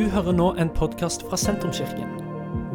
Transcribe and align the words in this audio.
Du 0.00 0.06
hører 0.08 0.32
nå 0.32 0.46
en 0.56 0.70
podkast 0.72 1.26
fra 1.28 1.36
Sentrumskirken. 1.36 2.14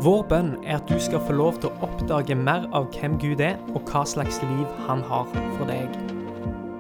Vår 0.06 0.20
bønn 0.30 0.52
er 0.62 0.76
at 0.78 0.86
du 0.86 1.00
skal 1.02 1.24
få 1.26 1.34
lov 1.34 1.56
til 1.58 1.72
å 1.72 1.88
oppdage 1.88 2.36
mer 2.38 2.68
av 2.78 2.92
hvem 2.94 3.16
Gud 3.18 3.40
er, 3.42 3.56
og 3.74 3.90
hva 3.90 4.04
slags 4.06 4.38
liv 4.44 4.76
han 4.86 5.02
har 5.10 5.26
for 5.56 5.66
deg. 5.66 5.90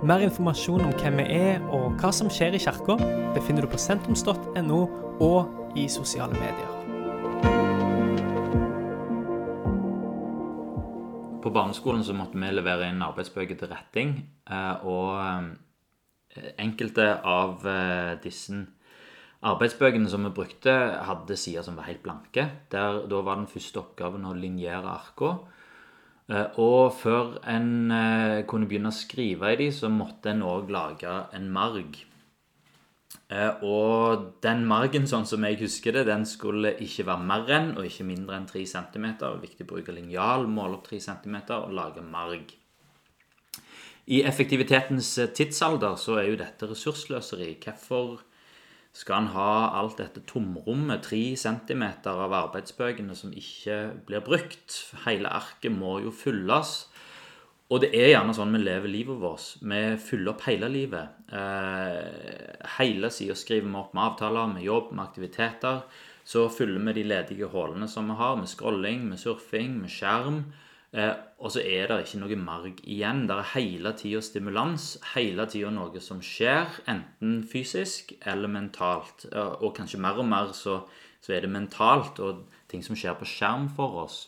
Mer 0.05 0.21
informasjon 0.21 0.83
om 0.85 0.91
hvem 0.99 1.17
vi 1.17 1.25
er 1.39 1.65
og 1.73 1.97
hva 1.97 2.11
som 2.13 2.29
skjer 2.29 2.53
i 2.53 2.61
kirka, 2.61 2.99
befinner 3.33 3.65
du 3.65 3.71
på 3.73 3.81
sentrums.no 3.81 4.83
og 5.25 5.73
i 5.81 5.87
sosiale 5.89 6.37
medier. 6.37 6.77
På 11.41 11.55
barneskolen 11.57 12.05
så 12.05 12.13
måtte 12.13 12.37
vi 12.37 12.53
levere 12.53 12.93
inn 12.93 13.01
arbeidsbøker 13.01 13.63
til 13.63 13.73
retting, 13.73 14.13
eh, 14.45 14.85
og 14.85 15.09
eh, 15.25 16.53
enkelte 16.69 17.15
av 17.33 17.65
eh, 17.65 18.13
disse 18.21 18.61
arbeidsbøkene 19.45 20.09
som 20.09 20.25
vi 20.25 20.33
brukte, 20.35 20.73
hadde 21.07 21.37
sider 21.37 21.65
som 21.65 21.77
var 21.77 21.89
helt 21.89 22.03
blanke. 22.05 22.47
Der, 22.73 23.03
da 23.09 23.21
var 23.25 23.39
den 23.39 23.51
første 23.51 23.81
oppgaven 23.83 24.25
å 24.25 24.33
linjere 24.37 24.95
arka. 24.95 25.35
Og 26.57 26.95
før 26.97 27.35
en 27.45 27.93
kunne 28.49 28.65
begynne 28.65 28.89
å 28.89 28.97
skrive 28.97 29.53
i 29.53 29.59
de, 29.59 29.69
så 29.69 29.91
måtte 29.93 30.31
en 30.33 30.41
òg 30.41 30.73
lage 30.73 31.13
en 31.37 31.51
marg. 31.53 31.99
Og 33.65 34.25
den 34.45 34.65
margen, 34.69 35.07
sånn 35.09 35.25
som 35.25 35.45
jeg 35.45 35.57
husker 35.63 35.95
det, 35.97 36.05
den 36.09 36.25
skulle 36.29 36.75
ikke 36.81 37.07
være 37.07 37.29
mer 37.29 37.49
enn 37.57 37.71
og 37.73 37.87
ikke 37.87 38.05
mindre 38.05 38.37
enn 38.37 38.45
3 38.49 38.65
cm. 38.69 39.07
Viktig 39.41 39.65
å 39.65 39.71
bruke 39.71 39.95
linjal, 39.95 40.45
måle 40.49 40.77
opp 40.79 40.89
3 40.89 41.01
cm 41.07 41.37
og 41.61 41.73
lage 41.73 42.05
marg. 42.05 42.53
I 44.05 44.21
effektivitetens 44.29 45.15
tidsalder 45.33 45.97
så 45.97 46.19
er 46.21 46.29
jo 46.29 46.37
dette 46.37 46.69
ressursløseri. 46.69 47.55
Hvorfor 47.63 48.21
skal 48.95 49.25
en 49.25 49.33
ha 49.33 49.51
alt 49.75 49.99
dette 49.99 50.23
tomrommet, 50.29 51.03
tre 51.03 51.35
centimeter 51.35 52.15
av 52.15 52.31
arbeidsbøkene, 52.37 53.15
som 53.17 53.33
ikke 53.35 53.79
blir 54.07 54.23
brukt? 54.23 54.77
Hele 55.03 55.31
arket 55.35 55.73
må 55.75 55.97
jo 56.05 56.13
fylles. 56.15 56.85
Og 57.73 57.81
det 57.81 57.89
er 57.97 58.11
gjerne 58.13 58.35
sånn 58.37 58.53
vi 58.55 58.61
lever 58.61 58.91
livet 58.93 59.19
vårt. 59.19 59.57
Vi 59.59 59.81
fyller 59.99 60.31
opp 60.35 60.45
hele 60.47 60.69
livet. 60.71 61.17
Eh, 61.27 62.67
hele 62.77 63.09
sida 63.11 63.35
skriver 63.35 63.67
vi 63.67 63.79
opp 63.81 63.95
med 63.97 64.05
avtaler, 64.05 64.51
med 64.53 64.63
jobb, 64.63 64.93
med 64.93 65.03
aktiviteter. 65.09 65.81
Så 66.25 66.45
fyller 66.53 66.79
vi 66.87 66.99
de 67.01 67.07
ledige 67.09 67.49
hullene 67.51 67.89
som 67.91 68.07
vi 68.09 68.15
har, 68.21 68.37
med 68.39 68.49
scrolling, 68.49 69.09
med 69.09 69.19
surfing, 69.19 69.75
med 69.81 69.91
skjerm. 69.91 70.45
Eh, 70.95 71.15
og 71.43 71.51
så 71.51 71.59
er 71.59 71.89
det 71.89 71.97
ikke 72.05 72.21
noe 72.21 72.37
marg 72.39 72.77
igjen. 72.87 73.25
Det 73.27 73.35
er 73.35 73.49
hele 73.55 73.91
tida 73.99 74.21
stimulans, 74.23 74.93
hele 75.13 75.45
tida 75.51 75.71
noe 75.73 76.01
som 76.01 76.21
skjer, 76.23 76.79
enten 76.91 77.41
fysisk 77.51 78.13
eller 78.23 78.51
mentalt. 78.51 79.27
Og 79.35 79.73
kanskje 79.75 79.99
mer 80.01 80.21
og 80.21 80.29
mer 80.29 80.53
så, 80.55 80.79
så, 81.19 81.33
er 81.35 81.43
det 81.43 81.51
mentalt, 81.51 82.21
og 82.23 82.45
ting 82.71 82.85
som 82.85 82.95
skjer 82.95 83.17
på 83.19 83.27
skjerm 83.27 83.67
for 83.75 84.05
oss. 84.05 84.21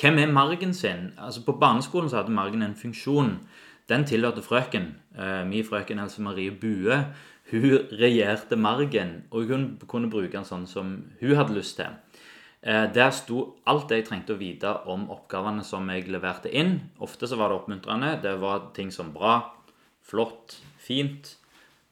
Hvem 0.00 0.18
er 0.18 0.32
margen 0.34 0.74
sin? 0.74 1.12
Altså 1.18 1.44
På 1.46 1.56
barneskolen 1.56 2.10
så 2.10 2.20
hadde 2.20 2.34
margen 2.34 2.62
en 2.62 2.76
funksjon. 2.76 3.38
Den 3.88 4.04
tilhørte 4.04 4.42
frøken. 4.42 4.94
Eh, 5.16 5.44
min 5.48 5.64
frøken 5.64 5.98
Else 5.98 6.22
Marie 6.22 6.50
Bue. 6.50 7.00
Hun 7.50 7.88
regjerte 7.92 8.56
margen, 8.56 9.24
og 9.30 9.44
hun 9.48 9.66
kunne 9.86 10.10
bruke 10.10 10.32
den 10.32 10.46
sånn 10.48 10.64
som 10.66 10.94
hun 11.20 11.36
hadde 11.36 11.56
lyst 11.56 11.76
til. 11.76 11.92
Eh, 12.64 12.86
der 12.96 13.10
sto 13.12 13.58
alt 13.68 13.90
det 13.90 13.98
jeg 13.98 14.08
trengte 14.08 14.32
å 14.32 14.40
vite 14.40 14.70
om 14.88 15.04
oppgavene 15.12 15.64
som 15.66 15.88
jeg 15.92 16.08
leverte 16.08 16.48
inn. 16.48 16.78
Ofte 17.04 17.28
så 17.28 17.36
var 17.36 17.52
det 17.52 17.58
oppmuntrende. 17.60 18.14
Det 18.24 18.38
var 18.40 18.70
ting 18.76 18.92
som 18.94 19.12
bra, 19.12 19.36
flott, 20.00 20.56
fint, 20.80 21.36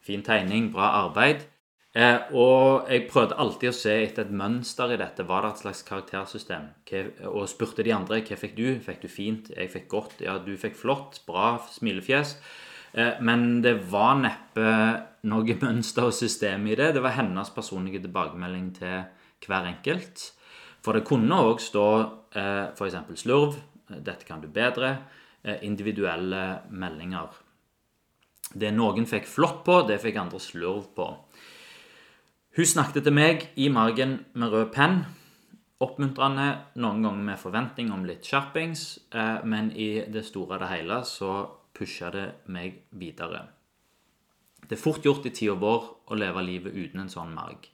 fin 0.01 0.25
tegning, 0.25 0.71
bra 0.73 0.89
arbeid. 1.03 1.45
Eh, 1.93 2.33
og 2.33 2.89
jeg 2.89 3.05
prøvde 3.11 3.37
alltid 3.37 3.69
å 3.69 3.77
se 3.77 3.99
etter 4.07 4.25
et 4.25 4.33
mønster 4.33 4.95
i 4.95 5.01
dette. 5.01 5.29
Var 5.29 5.45
det 5.45 5.53
et 5.53 5.63
slags 5.67 5.85
karaktersystem? 5.85 6.71
Og 7.29 7.45
spurte 7.53 7.85
de 7.85 7.93
andre 7.93 8.23
hva 8.25 8.41
fikk 8.41 8.57
du? 8.57 8.67
Fikk 8.81 9.05
du 9.05 9.09
fint? 9.13 9.53
Jeg 9.53 9.69
fikk 9.75 9.91
godt. 9.93 10.23
Ja, 10.25 10.39
du 10.41 10.55
fikk 10.57 10.81
flott. 10.81 11.21
Bra. 11.29 11.59
Smilefjes. 11.69 12.39
Eh, 12.97 13.21
men 13.21 13.61
det 13.61 13.77
var 13.93 14.17
neppe 14.25 14.71
noe 15.29 15.57
mønster 15.61 16.09
og 16.09 16.17
system 16.17 16.65
i 16.73 16.81
det. 16.81 16.95
Det 16.97 17.05
var 17.05 17.21
hennes 17.21 17.53
personlige 17.53 18.01
tilbakemelding 18.07 18.73
til 18.81 19.03
hver 19.45 19.69
enkelt. 19.69 20.33
For 20.83 20.99
det 20.99 21.07
kunne 21.07 21.39
òg 21.47 21.63
stå 21.63 21.87
eh, 22.35 22.73
f.eks. 22.75 22.99
slurv, 23.23 23.57
dette 23.93 24.27
kan 24.27 24.43
du 24.43 24.49
bedre, 24.51 24.97
eh, 25.43 25.63
individuelle 25.67 26.63
meldinger. 26.71 27.39
Det 28.53 28.73
noen 28.75 29.07
fikk 29.09 29.29
flott 29.31 29.63
på, 29.65 29.83
det 29.89 30.01
fikk 30.03 30.19
andre 30.21 30.41
slurv 30.43 30.91
på. 30.97 31.09
Hun 32.53 32.69
snakket 32.69 33.07
til 33.07 33.15
meg 33.17 33.47
i 33.57 33.71
margen 33.73 34.19
med 34.37 34.53
rød 34.53 34.73
penn. 34.75 34.99
Oppmuntrende, 35.83 36.51
noen 36.79 37.01
ganger 37.03 37.25
med 37.31 37.41
forventning 37.41 37.89
om 37.95 38.05
litt 38.07 38.27
skjerpings, 38.27 38.85
eh, 39.15 39.41
men 39.45 39.73
i 39.73 40.05
det 40.11 40.27
store 40.27 40.59
og 40.59 40.65
det 40.67 40.75
hele 40.75 41.01
så 41.09 41.33
pusha 41.73 42.11
det 42.13 42.27
meg 42.53 42.83
videre. 42.91 43.47
Det 44.63 44.77
er 44.77 44.83
fort 44.83 45.05
gjort 45.05 45.27
i 45.27 45.33
tida 45.35 45.57
vår 45.59 45.89
å 46.13 46.19
leve 46.19 46.45
livet 46.45 46.75
uten 46.75 47.03
en 47.03 47.11
sånn 47.11 47.33
marg. 47.35 47.67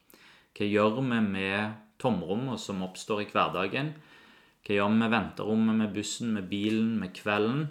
Hva 0.57 0.65
gjør 0.65 0.97
vi 0.97 1.19
med 1.21 1.88
tomrommet 2.01 2.61
som 2.61 2.83
oppstår 2.85 3.23
i 3.23 3.29
hverdagen? 3.31 3.93
Hva 4.65 4.75
gjør 4.75 4.91
vi 4.91 5.01
med 5.01 5.13
venterommet, 5.13 5.79
med 5.79 5.93
bussen, 5.95 6.33
med 6.35 6.49
bilen, 6.51 6.97
med 7.01 7.13
kvelden? 7.15 7.67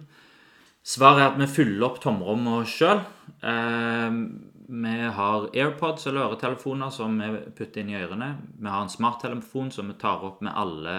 Svaret 0.89 1.21
er 1.21 1.31
at 1.33 1.41
vi 1.41 1.51
fyller 1.53 1.89
opp 1.91 1.99
tomrommet 2.01 2.71
sjøl. 2.71 3.03
Eh, 3.45 4.21
vi 4.69 4.95
har 5.19 5.49
AirPods 5.53 6.07
eller 6.09 6.29
øretelefoner 6.29 6.93
som 6.93 7.17
vi 7.21 7.29
putter 7.57 7.83
inn 7.83 7.93
i 7.93 7.99
ørene. 7.99 8.35
Vi 8.57 8.69
har 8.69 8.85
en 8.85 8.93
smarttelefon 8.93 9.73
som 9.73 9.89
vi 9.89 9.97
tar 10.01 10.25
opp 10.25 10.43
med 10.45 10.57
alle 10.57 10.97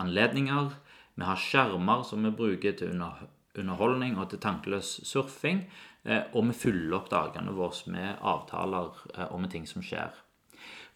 anledninger. 0.00 0.72
Vi 1.14 1.28
har 1.28 1.40
skjermer 1.40 2.04
som 2.08 2.24
vi 2.24 2.32
bruker 2.32 2.76
til 2.76 2.92
underholdning 2.96 4.16
og 4.16 4.30
til 4.30 4.40
tankeløs 4.40 4.98
surfing. 5.08 5.66
Eh, 6.04 6.24
og 6.32 6.48
vi 6.48 6.58
fyller 6.64 6.98
opp 6.98 7.10
dagene 7.12 7.52
våre 7.54 7.92
med 7.92 8.16
avtaler 8.20 8.90
eh, 9.14 9.28
og 9.28 9.42
med 9.44 9.52
ting 9.52 9.68
som 9.68 9.84
skjer. 9.84 10.16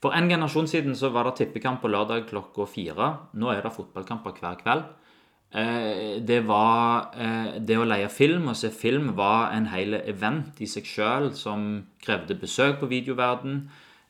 For 0.03 0.15
en 0.17 0.29
generasjon 0.29 0.69
siden 0.71 0.97
så 0.99 1.11
var 1.15 1.29
det 1.29 1.39
tippekamp 1.41 1.81
på 1.83 1.91
lørdag 1.91 2.29
klokka 2.29 2.67
fire. 2.69 3.11
Nå 3.35 3.51
er 3.53 3.63
det 3.65 3.75
fotballkamper 3.75 4.37
hver 4.41 4.61
kveld. 4.61 4.87
Eh, 5.57 6.21
det 6.27 6.41
var 6.45 7.15
eh, 7.15 7.57
Det 7.63 7.77
å 7.79 7.87
leie 7.87 8.09
film 8.11 8.51
og 8.51 8.57
se 8.59 8.69
film 8.75 9.13
var 9.17 9.55
en 9.55 9.69
hel 9.71 9.95
event 10.03 10.59
i 10.61 10.67
seg 10.69 10.89
sjøl 10.91 11.31
som 11.39 11.87
krevde 12.03 12.37
besøk 12.41 12.81
på 12.81 12.91
videoverden. 12.91 13.63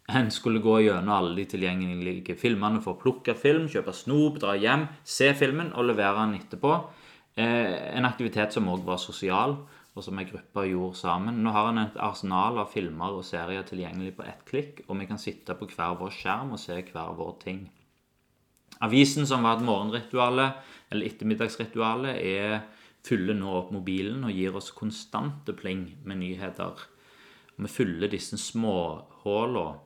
En 0.09 0.31
skulle 0.31 0.63
gå 0.63 0.81
gjennom 0.87 1.13
alle 1.13 1.35
de 1.37 1.45
tilgjengelige 1.51 2.37
filmene 2.39 2.81
for 2.83 2.95
å 2.95 3.01
plukke 3.01 3.35
film, 3.35 3.67
kjøpe 3.69 3.95
snop, 3.95 4.41
dra 4.43 4.55
hjem, 4.55 4.87
se 5.05 5.33
filmen 5.35 5.73
og 5.75 5.89
levere 5.91 6.23
den 6.23 6.39
etterpå. 6.41 6.77
Eh, 7.37 7.97
en 7.99 8.09
aktivitet 8.09 8.55
som 8.55 8.69
òg 8.73 8.87
var 8.87 9.03
sosial 9.03 9.59
og 9.97 10.05
som 10.05 10.19
ei 10.21 10.27
gruppe 10.29 10.67
gjorde 10.69 10.99
sammen. 11.01 11.41
Nå 11.41 11.53
har 11.55 11.71
en 11.71 11.81
et 11.87 11.97
arsenal 12.05 12.61
av 12.61 12.69
filmer 12.75 13.17
og 13.17 13.25
serier 13.25 13.65
tilgjengelig 13.65 14.13
på 14.19 14.27
ett 14.29 14.45
klikk, 14.49 14.83
og 14.87 15.01
vi 15.01 15.09
kan 15.09 15.21
sitte 15.21 15.57
på 15.57 15.69
hver 15.73 15.97
vår 16.01 16.13
skjerm 16.13 16.53
og 16.53 16.61
se 16.61 16.77
hver 16.91 17.17
vår 17.17 17.33
ting. 17.41 17.63
Avisen, 18.85 19.25
som 19.25 19.47
var 19.47 19.57
et 19.57 19.65
morgenrituale, 19.65 20.51
eller 20.93 21.09
ettermiddagsrituale, 21.09 22.13
er, 22.21 22.61
fyller 23.07 23.39
nå 23.39 23.49
opp 23.57 23.73
mobilen 23.73 24.27
og 24.27 24.37
gir 24.37 24.57
oss 24.59 24.69
konstante 24.77 25.55
pling 25.57 25.89
med 26.05 26.21
nyheter. 26.21 26.85
Vi 27.57 27.71
fyller 27.73 28.13
disse 28.13 28.37
småhullene 28.37 29.86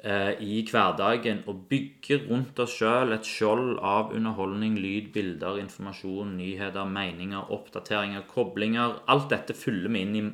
i 0.00 0.62
hverdagen 0.64 1.42
og 1.50 1.66
bygge 1.68 2.22
rundt 2.30 2.58
oss 2.62 2.78
sjøl 2.78 3.12
et 3.12 3.26
skjold 3.28 3.74
av 3.84 4.14
underholdning, 4.16 4.78
lyd, 4.80 5.10
bilder, 5.12 5.58
informasjon, 5.60 6.38
nyheter, 6.38 6.88
meninger, 6.88 7.50
oppdateringer, 7.52 8.24
koblinger. 8.30 8.96
Alt 9.12 9.28
dette 9.28 9.52
fyller 9.52 9.92
vi 9.92 10.00
inn 10.00 10.16
i, 10.16 10.24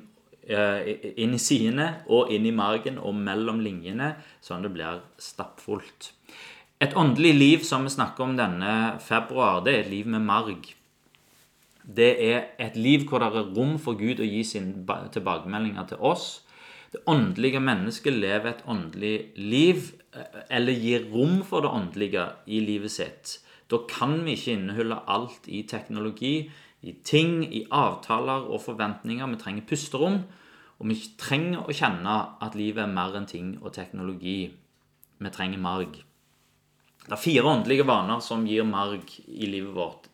eh, 0.47 1.12
inn 1.16 1.34
i 1.34 1.43
sidene 1.43 2.04
og 2.06 2.31
inn 2.31 2.47
i 2.47 2.54
margen 2.54 2.99
og 2.99 3.15
mellom 3.15 3.59
linjene, 3.60 4.15
sånn 4.41 4.63
det 4.63 4.72
blir 4.72 5.03
stappfullt. 5.18 6.12
Et 6.80 6.95
åndelig 6.95 7.34
liv 7.34 7.59
som 7.65 7.83
vi 7.83 7.91
snakker 7.91 8.22
om 8.22 8.36
denne 8.36 9.01
februar, 9.01 9.65
det 9.65 9.74
er 9.74 9.80
et 9.80 9.91
liv 9.91 10.07
med 10.07 10.22
marg. 10.22 10.74
Det 11.83 12.21
er 12.21 12.48
et 12.59 12.77
liv 12.77 13.09
hvor 13.09 13.19
det 13.19 13.34
er 13.34 13.54
rom 13.54 13.78
for 13.78 13.95
Gud 13.95 14.19
å 14.21 14.27
gi 14.27 14.42
sine 14.45 14.86
tilbakemeldinger 15.10 15.89
til 15.89 15.98
oss 15.98 16.46
det 16.92 17.03
åndelige 17.10 17.60
mennesket 17.60 18.15
lever 18.15 18.50
et 18.50 18.62
åndelig 18.66 19.33
liv, 19.36 19.92
eh, 20.15 20.44
eller 20.50 20.72
gir 20.72 21.09
rom 21.12 21.42
for 21.44 21.60
det 21.65 21.71
åndelige 21.71 22.28
i 22.47 22.60
livet 22.60 22.91
sitt, 22.91 23.38
da 23.71 23.80
kan 23.91 24.21
vi 24.24 24.36
ikke 24.36 24.54
inneholde 24.54 25.00
alt 25.10 25.48
i 25.50 25.65
teknologi, 25.66 26.50
i 26.86 26.92
ting, 27.04 27.41
i 27.42 27.65
avtaler 27.74 28.47
og 28.47 28.60
forventninger. 28.62 29.27
Vi 29.27 29.41
trenger 29.41 29.66
pusterom, 29.66 30.21
og 30.78 30.91
vi 30.91 30.98
trenger 31.18 31.65
å 31.65 31.74
kjenne 31.74 32.16
at 32.44 32.54
livet 32.54 32.84
er 32.84 32.92
mer 32.92 33.16
enn 33.18 33.27
ting 33.27 33.56
og 33.62 33.72
teknologi. 33.74 34.53
Vi 35.18 35.33
trenger 35.34 35.59
marg. 35.59 35.97
Det 37.06 37.15
er 37.15 37.22
fire 37.22 37.50
åndelige 37.50 37.86
vaner 37.86 38.21
som 38.21 38.47
gir 38.47 38.66
marg 38.68 39.16
i 39.27 39.48
livet 39.50 39.74
vårt. 39.74 40.06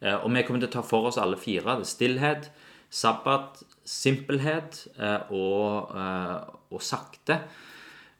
Eh, 0.00 0.16
og 0.16 0.30
vi 0.32 0.42
kommer 0.46 0.62
til 0.62 0.70
å 0.70 0.76
ta 0.78 0.82
for 0.86 1.10
oss 1.10 1.18
alle 1.20 1.38
fire. 1.38 1.78
Det 1.78 1.86
er 1.86 1.92
stillhet, 1.92 2.50
sabbat, 2.90 3.62
simpelhet 3.86 4.86
eh, 4.98 5.32
og, 5.32 5.92
eh, 5.96 6.54
og 6.72 6.82
sakte. 6.82 7.40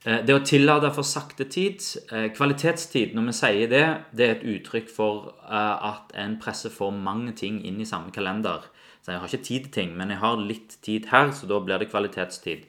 Eh, 0.05 0.23
Det 0.27 0.35
å 0.35 0.45
tillate 0.45 0.93
for 0.95 1.03
saktetid, 1.03 1.83
eh, 2.13 2.29
kvalitetstid, 2.35 3.15
når 3.15 3.27
vi 3.27 3.33
sier 3.33 3.69
det, 3.69 3.87
det 4.15 4.27
er 4.27 4.35
et 4.37 4.47
uttrykk 4.55 4.89
for 4.91 5.35
at 5.49 6.13
en 6.15 6.39
presser 6.39 6.71
for 6.71 6.91
mange 6.91 7.33
ting 7.37 7.65
inn 7.65 7.81
i 7.81 7.89
samme 7.89 8.13
kalender. 8.13 8.63
Så 9.03 9.13
jeg 9.13 9.21
har 9.21 9.29
ikke 9.29 9.45
tid 9.45 9.63
til 9.65 9.73
ting, 9.73 9.97
men 9.97 10.11
jeg 10.11 10.19
har 10.19 10.37
litt 10.37 10.79
tid 10.83 11.07
her, 11.07 11.31
så 11.31 11.47
da 11.47 11.61
blir 11.61 11.79
det 11.79 11.91
kvalitetstid. 11.91 12.67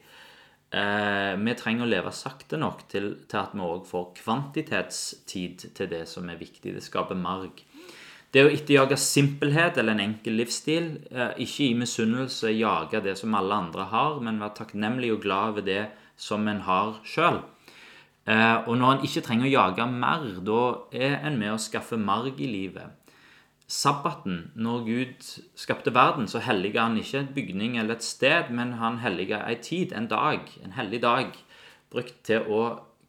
Vi 0.70 1.54
trenger 1.54 1.86
å 1.86 1.88
leve 1.88 2.12
sakte 2.12 2.58
nok 2.60 2.84
til, 2.88 3.16
til 3.26 3.38
at 3.40 3.54
vi 3.54 3.64
òg 3.64 3.86
får 3.88 4.14
kvantitetstid 4.20 5.74
til 5.74 5.88
det 5.88 6.06
som 6.06 6.28
er 6.28 6.36
viktig. 6.36 6.74
Det 6.74 6.82
skaper 6.84 7.16
marg. 7.16 7.64
Det 8.32 8.44
å 8.44 8.50
etterjage 8.52 8.98
simpelhet 9.00 9.78
eller 9.80 9.96
en 9.96 10.04
enkel 10.04 10.36
livsstil, 10.36 10.88
eh, 11.10 11.32
ikke 11.44 11.64
i 11.68 11.78
misunnelse 11.78 12.52
jage 12.52 13.00
det 13.04 13.16
som 13.18 13.34
alle 13.34 13.54
andre 13.54 13.88
har, 13.88 14.20
men 14.20 14.40
være 14.40 14.58
takknemlig 14.62 15.12
og 15.14 15.22
glad 15.22 15.54
ved 15.58 15.68
det 15.70 15.84
som 16.16 16.46
en 16.48 16.60
har 16.66 16.98
sjøl. 17.04 17.42
Og 18.28 18.74
når 18.76 18.90
en 18.90 19.04
ikke 19.06 19.22
trenger 19.24 19.46
å 19.46 19.52
jage 19.54 19.84
mer, 19.88 20.24
da 20.44 20.62
er 20.92 21.14
en 21.24 21.38
med 21.40 21.48
å 21.48 21.60
skaffe 21.64 21.96
marg 21.96 22.36
i 22.44 22.50
livet. 22.50 22.90
Sabbaten, 23.68 24.50
når 24.56 24.84
Gud 24.84 25.24
skapte 25.54 25.92
verden, 25.92 26.24
så 26.28 26.40
helliga 26.40 26.86
han 26.86 26.96
ikke 26.96 27.18
en 27.18 27.34
bygning 27.34 27.74
eller 27.76 27.98
et 27.98 28.04
sted, 28.04 28.48
men 28.50 28.72
han 28.80 29.02
helliga 29.02 29.42
ei 29.44 29.58
tid, 29.60 29.92
en 29.92 30.06
dag, 30.08 30.48
en 30.64 30.72
hellig 30.72 31.02
dag, 31.02 31.34
brukt 31.92 32.16
til 32.24 32.48
å 32.48 32.62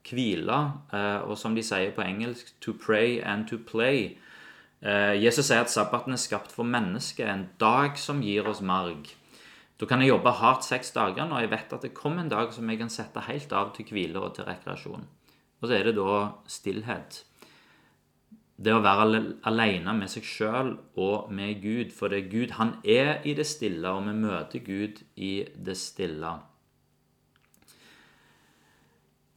hvile, 0.09 0.57
eh, 0.91 1.21
og 1.23 1.37
som 1.39 1.55
de 1.55 1.63
sier 1.63 1.93
på 1.95 2.03
engelsk, 2.03 2.51
to 2.59 2.73
pray 2.73 3.21
and 3.23 3.47
to 3.47 3.57
play. 3.57 4.17
Eh, 4.79 5.15
Jesus 5.19 5.49
sier 5.49 5.65
at 5.65 5.71
sabbaten 5.71 6.15
er 6.15 6.21
skapt 6.21 6.53
for 6.55 6.67
mennesket, 6.67 7.27
en 7.27 7.47
dag 7.59 7.97
som 7.99 8.21
gir 8.23 8.47
oss 8.47 8.61
marg. 8.63 9.09
Da 9.79 9.87
kan 9.87 10.01
jeg 10.03 10.11
jobbe 10.11 10.31
hardt 10.39 10.67
seks 10.67 10.91
dager 10.95 11.27
når 11.27 11.45
jeg 11.45 11.51
vet 11.53 11.73
at 11.75 11.87
det 11.87 11.95
kommer 11.95 12.23
en 12.23 12.31
dag 12.31 12.51
som 12.55 12.67
jeg 12.67 12.79
kan 12.81 12.91
sette 12.91 13.23
helt 13.27 13.53
av 13.55 13.73
til 13.75 13.87
hvile 13.91 14.19
og 14.19 14.35
til 14.35 14.47
rekreasjon. 14.47 15.07
Og 15.59 15.67
så 15.67 15.75
er 15.75 15.87
det 15.87 15.95
da 15.99 16.19
stillhet. 16.47 17.23
Det 18.59 18.73
å 18.75 18.81
være 18.83 19.05
ale- 19.05 19.35
alene 19.47 19.93
med 19.95 20.11
seg 20.11 20.25
sjøl 20.27 20.73
og 20.99 21.31
med 21.31 21.61
Gud. 21.63 21.93
For 21.95 22.11
det 22.11 22.25
er 22.25 22.31
Gud, 22.31 22.55
han 22.59 22.75
er 22.83 23.21
i 23.23 23.33
det 23.33 23.47
stille, 23.47 23.87
og 23.87 24.03
vi 24.07 24.15
møter 24.19 24.63
Gud 24.63 24.99
i 25.15 25.47
det 25.55 25.77
stille. 25.79 26.33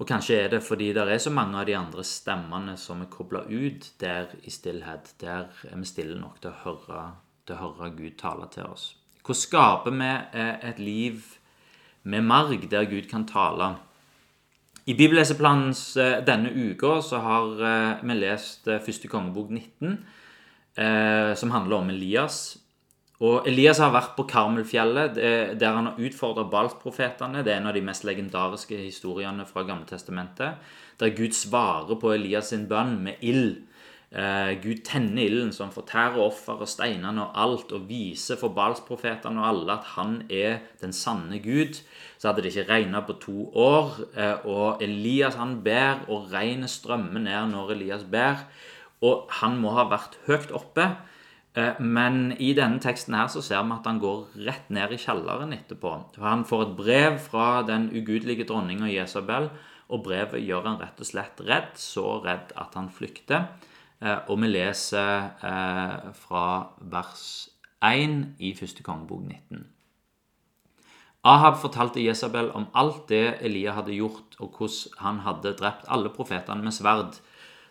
Og 0.02 0.08
kanskje 0.08 0.40
er 0.42 0.48
det 0.50 0.64
fordi 0.66 0.88
det 0.96 1.04
er 1.06 1.20
så 1.22 1.30
mange 1.30 1.60
av 1.60 1.68
de 1.68 1.76
andre 1.78 2.02
stemmene 2.02 2.72
som 2.80 3.04
er 3.04 3.10
kobla 3.12 3.44
ut 3.46 3.84
der 4.02 4.32
i 4.42 4.50
stillhet. 4.50 5.12
Der 5.22 5.46
er 5.68 5.78
vi 5.78 5.86
stille 5.86 6.16
nok 6.18 6.40
til 6.42 6.50
å 6.50 6.58
høre, 6.64 7.02
til 7.46 7.54
å 7.54 7.68
høre 7.68 7.92
Gud 7.94 8.16
tale 8.18 8.48
til 8.50 8.66
oss. 8.66 8.88
Hvordan 9.22 9.42
skaper 9.44 9.94
vi 9.94 10.10
eh, 10.42 10.56
et 10.72 10.80
liv 10.82 11.22
med 12.02 12.26
marg, 12.26 12.66
der 12.66 12.88
Gud 12.90 13.06
kan 13.06 13.28
tale? 13.30 13.76
I 14.90 14.96
bibelleseplanens 14.98 15.84
eh, 16.02 16.18
denne 16.26 16.50
uka 16.50 16.96
så 17.06 17.22
har 17.22 17.62
eh, 17.62 18.02
vi 18.02 18.18
lest 18.18 18.66
første 18.66 19.06
kongebok 19.12 19.54
19, 19.54 19.94
eh, 20.82 21.30
som 21.38 21.54
handler 21.54 21.78
om 21.78 21.94
Elias. 21.94 22.56
Og 23.22 23.46
Elias 23.46 23.78
har 23.78 23.92
vært 23.94 24.16
på 24.16 24.24
Karmelfjellet, 24.26 25.18
der 25.60 25.76
han 25.76 25.92
har 25.92 26.00
utfordra 26.02 26.42
Balsprofetene. 26.50 27.44
Det 27.46 27.52
er 27.52 27.60
en 27.60 27.68
av 27.70 27.76
de 27.76 27.84
mest 27.86 28.02
legendariske 28.08 28.80
historiene 28.80 29.46
fra 29.46 29.62
Gamletestamentet. 29.68 30.58
Der 30.98 31.14
Gud 31.14 31.36
svarer 31.38 32.00
på 32.02 32.16
Elias 32.16 32.50
sin 32.50 32.66
bønn 32.70 32.96
med 33.04 33.22
ild. 33.22 33.60
Eh, 34.12 34.58
Gud 34.60 34.82
tenner 34.84 35.24
ilden 35.24 35.54
som 35.56 35.70
fortærer 35.72 36.20
offer 36.20 36.60
og 36.60 36.68
steinene 36.68 37.22
og 37.24 37.38
alt, 37.44 37.70
og 37.72 37.86
viser 37.88 38.36
for 38.36 38.52
Balsprofetene 38.52 39.40
og 39.40 39.48
alle 39.48 39.76
at 39.78 39.86
han 39.94 40.18
er 40.28 40.58
den 40.82 40.92
sanne 40.92 41.38
Gud. 41.40 41.80
Så 42.18 42.28
hadde 42.28 42.44
det 42.44 42.52
ikke 42.52 42.68
regna 42.68 43.00
på 43.06 43.16
to 43.22 43.46
år, 43.56 43.96
eh, 44.12 44.44
og 44.44 44.82
Elias 44.84 45.38
han 45.40 45.62
ber, 45.64 46.04
og 46.12 46.28
regnet 46.34 46.70
strømmer 46.70 47.24
ned 47.24 47.54
når 47.54 47.72
Elias 47.78 48.04
ber. 48.04 48.44
Og 49.00 49.32
han 49.40 49.56
må 49.62 49.72
ha 49.78 49.88
vært 49.88 50.18
høyt 50.28 50.52
oppe. 50.52 50.90
Eh, 51.54 51.80
Men 51.80 52.32
i 52.38 52.52
denne 52.56 52.80
teksten 52.80 53.14
her 53.14 53.28
så 53.28 53.42
ser 53.44 53.62
vi 53.66 53.74
at 53.76 53.86
han 53.86 54.00
går 54.00 54.38
rett 54.46 54.70
ned 54.70 54.92
i 54.92 55.00
kjelleren 55.00 55.52
etterpå. 55.52 55.92
Han 56.22 56.44
får 56.48 56.62
et 56.62 56.76
brev 56.76 57.18
fra 57.20 57.62
den 57.68 57.90
ugudelige 57.92 58.46
dronninga 58.48 58.88
Jesabel, 58.88 59.50
og 59.92 60.04
brevet 60.06 60.40
gjør 60.40 60.70
han 60.70 60.80
rett 60.80 61.00
og 61.00 61.06
slett 61.06 61.42
redd, 61.44 61.74
så 61.76 62.22
redd 62.24 62.54
at 62.56 62.74
han 62.74 62.88
flykter. 62.88 63.50
Eh, 64.00 64.18
Og 64.28 64.40
vi 64.40 64.48
leser 64.48 65.30
eh, 65.44 66.12
fra 66.14 66.46
vers 66.80 67.48
1 67.82 68.36
i 68.38 68.54
første 68.54 68.82
kongebok 68.82 69.22
19. 69.28 69.66
Ahab 71.24 71.60
fortalte 71.62 72.02
Jesabel 72.02 72.50
om 72.50 72.66
alt 72.74 73.08
det 73.08 73.38
Elia 73.46 73.72
hadde 73.76 73.94
gjort, 73.94 74.34
og 74.40 74.56
hvordan 74.58 74.98
han 74.98 75.20
hadde 75.22 75.52
drept 75.54 75.84
alle 75.86 76.10
profetene 76.10 76.64
med 76.64 76.74
sverd. 76.74 77.20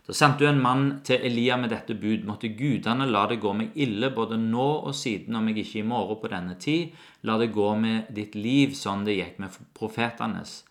Da 0.07 0.15
sendte 0.17 0.47
hun 0.47 0.55
en 0.55 0.63
mann 0.63 0.87
til 1.05 1.21
Elia 1.27 1.55
med 1.61 1.69
dette 1.71 1.93
bud. 1.93 2.25
Måtte 2.25 2.49
gudene 2.57 3.05
la 3.05 3.27
det 3.29 3.37
gå 3.43 3.53
meg 3.53 3.77
ille 3.79 4.09
både 4.15 4.39
nå 4.41 4.67
og 4.89 4.95
siden, 4.97 5.37
om 5.37 5.47
jeg 5.47 5.61
ikke 5.61 5.83
i 5.83 5.87
morgen 5.91 6.19
på 6.23 6.31
denne 6.31 6.57
tid. 6.59 6.95
La 7.27 7.37
det 7.37 7.51
gå 7.53 7.69
med 7.77 8.09
ditt 8.09 8.35
liv 8.35 8.73
sånn 8.77 9.05
det 9.05 9.19
gikk 9.19 9.37
med 9.43 9.61
profetenes. 9.77 10.63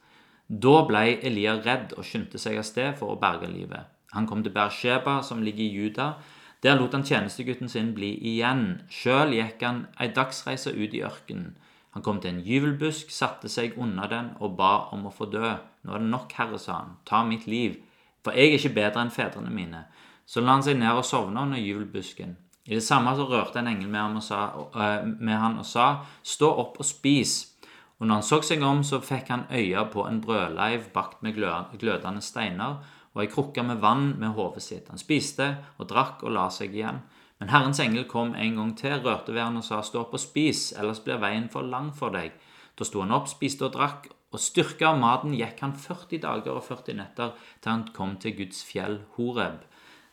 Da 0.50 0.80
ble 0.82 1.04
Elia 1.22 1.54
redd 1.62 1.94
og 1.96 2.04
skyndte 2.04 2.40
seg 2.42 2.58
av 2.58 2.66
sted 2.66 2.98
for 2.98 3.14
å 3.14 3.20
berge 3.22 3.48
livet. 3.52 3.86
Han 4.16 4.26
kom 4.26 4.42
til 4.42 4.52
Bersheba, 4.52 5.20
som 5.22 5.44
ligger 5.46 5.62
i 5.62 5.74
Juda. 5.76 6.14
Der 6.62 6.74
lot 6.76 6.92
han 6.92 7.06
tjenestegutten 7.06 7.70
sin 7.70 7.94
bli 7.94 8.16
igjen. 8.32 8.80
Sjøl 8.90 9.36
gikk 9.36 9.62
han 9.62 9.84
ei 10.02 10.10
dagsreise 10.16 10.74
ut 10.74 10.96
i 10.96 11.04
ørkenen. 11.06 11.54
Han 11.94 12.02
kom 12.06 12.18
til 12.22 12.34
en 12.34 12.42
gyvelbusk, 12.46 13.10
satte 13.10 13.48
seg 13.50 13.78
unna 13.78 14.06
den 14.10 14.34
og 14.38 14.58
ba 14.58 14.90
om 14.94 15.06
å 15.06 15.14
få 15.14 15.26
dø. 15.30 15.54
Nå 15.82 15.94
er 15.94 16.02
det 16.02 16.10
nok, 16.10 16.34
Herre, 16.36 16.58
sa 16.58 16.82
han. 16.82 16.98
Ta 17.06 17.22
mitt 17.26 17.46
liv. 17.50 17.78
For 18.24 18.36
jeg 18.36 18.50
er 18.50 18.58
ikke 18.58 18.76
bedre 18.76 19.04
enn 19.04 19.14
fedrene 19.14 19.50
mine. 19.50 19.84
Så 20.26 20.40
la 20.40 20.54
han 20.54 20.62
seg 20.62 20.78
ned 20.78 20.92
og 20.94 21.04
sovne 21.04 21.42
under 21.42 21.58
julbusken. 21.58 22.36
I 22.70 22.76
det 22.76 22.84
samme 22.84 23.14
så 23.16 23.24
rørte 23.26 23.58
en 23.58 23.70
engel 23.70 23.88
med, 23.88 24.00
ham 24.00 24.20
sa, 24.20 24.40
øh, 24.54 25.06
med 25.18 25.36
han 25.36 25.58
og 25.58 25.66
sa, 25.66 26.04
Stå 26.22 26.50
opp 26.62 26.78
og 26.78 26.86
spis. 26.86 27.56
Og 27.98 28.06
når 28.06 28.14
han 28.14 28.22
så 28.22 28.40
seg 28.42 28.62
om, 28.62 28.84
så 28.84 29.00
fikk 29.00 29.28
han 29.28 29.46
øye 29.50 29.84
på 29.92 30.06
en 30.06 30.20
brødleiv 30.20 30.90
bakt 30.94 31.22
med 31.22 31.34
glødende 31.34 32.20
steiner 32.20 32.78
og 33.14 33.22
ei 33.24 33.26
krukke 33.26 33.62
med 33.66 33.80
vann 33.82 34.14
med 34.20 34.36
hodet 34.36 34.62
sitt. 34.62 34.88
Han 34.88 34.98
spiste 34.98 35.56
og 35.78 35.88
drakk 35.90 36.22
og 36.22 36.30
la 36.36 36.46
seg 36.48 36.74
igjen. 36.74 37.02
Men 37.40 37.50
Herrens 37.50 37.80
engel 37.80 38.04
kom 38.08 38.34
en 38.34 38.56
gang 38.56 38.76
til, 38.78 39.00
rørte 39.02 39.34
ved 39.34 39.42
han 39.42 39.56
og 39.56 39.64
sa, 39.64 39.80
Stå 39.82 40.04
opp 40.04 40.14
og 40.14 40.20
spis, 40.22 40.72
ellers 40.78 41.00
blir 41.00 41.18
veien 41.18 41.48
for 41.50 41.66
lang 41.66 41.90
for 41.96 42.14
deg. 42.14 42.36
Da 42.78 42.86
sto 42.86 43.02
han 43.02 43.12
opp, 43.16 43.28
spiste 43.28 43.66
og 43.66 43.74
drakk, 43.74 44.06
og 44.30 44.38
styrka 44.38 44.92
av 44.92 45.00
maten 45.02 45.34
gikk 45.34 45.58
han 45.64 45.74
40 45.74 46.22
dager 46.22 46.54
og 46.54 46.62
40 46.66 46.98
netter 47.00 47.32
til 47.60 47.72
han 47.72 47.88
kom 47.96 48.14
til 48.22 48.36
Guds 48.38 48.62
fjell 48.66 49.00
Horeb. 49.16 49.64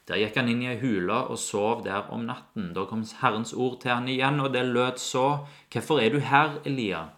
Der 0.08 0.22
gikk 0.22 0.40
han 0.40 0.48
inn 0.50 0.64
i 0.64 0.70
ei 0.72 0.80
hule 0.80 1.18
og 1.28 1.38
sov 1.42 1.84
der 1.86 2.08
om 2.16 2.24
natten. 2.30 2.72
Da 2.74 2.86
kom 2.88 3.04
Herrens 3.20 3.52
ord 3.54 3.82
til 3.82 3.92
han 3.92 4.08
igjen, 4.08 4.40
og 4.40 4.54
det 4.54 4.64
lød 4.66 4.98
så, 5.04 5.46
Hvorfor 5.74 6.00
er 6.00 6.14
du 6.16 6.20
her, 6.20 6.62
Elia? 6.66 7.10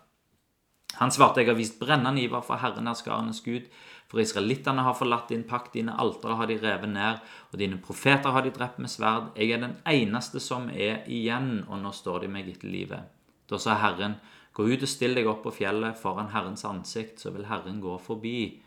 Han 0.97 1.11
svarte, 1.11 1.41
Jeg 1.41 1.47
har 1.47 1.55
vist 1.55 1.79
brennende 1.79 2.21
iver 2.21 2.41
for 2.41 2.57
Herren 2.57 2.87
er 2.87 2.97
skarenes 2.97 3.41
Gud. 3.45 3.69
For 4.09 4.19
israelittene 4.19 4.81
har 4.81 4.97
forlatt 4.97 5.29
din 5.29 5.43
pakt, 5.43 5.73
dine 5.73 5.93
altere 5.93 6.35
har 6.35 6.47
de 6.49 6.57
revet 6.57 6.89
ned, 6.89 7.19
og 7.51 7.59
dine 7.59 7.77
profeter 7.77 8.33
har 8.33 8.41
de 8.41 8.49
drept 8.49 8.79
med 8.79 8.89
sverd. 8.89 9.29
Jeg 9.37 9.51
er 9.51 9.61
den 9.61 9.77
eneste 9.85 10.39
som 10.41 10.69
er 10.69 11.05
igjen, 11.05 11.63
og 11.69 11.77
nå 11.83 11.91
står 11.93 12.25
de 12.25 12.27
meg 12.33 12.49
etter 12.49 12.73
livet. 12.73 13.05
Da 13.45 13.61
sa 13.61 13.77
Herren, 13.77 14.17
gå 14.59 14.65
ut 14.67 14.83
og 14.83 14.91
still 14.91 15.15
deg 15.15 15.27
opp 15.31 15.45
på 15.45 15.53
fjellet 15.55 15.95
foran 15.99 16.33
Herrens 16.33 16.65
ansikt, 16.67 17.21
så 17.23 17.31
vil 17.31 17.47
Herren 17.47 17.79
gå 17.79 17.95
forbi. 18.03 18.59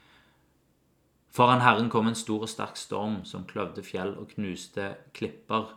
Foran 1.32 1.60
Herren 1.60 1.90
kom 1.92 2.08
en 2.08 2.16
stor 2.16 2.46
og 2.46 2.48
sterk 2.48 2.80
storm 2.80 3.22
som 3.28 3.44
kløvde 3.48 3.84
fjell 3.84 4.14
og 4.16 4.32
knuste 4.32 4.94
klipper. 5.16 5.74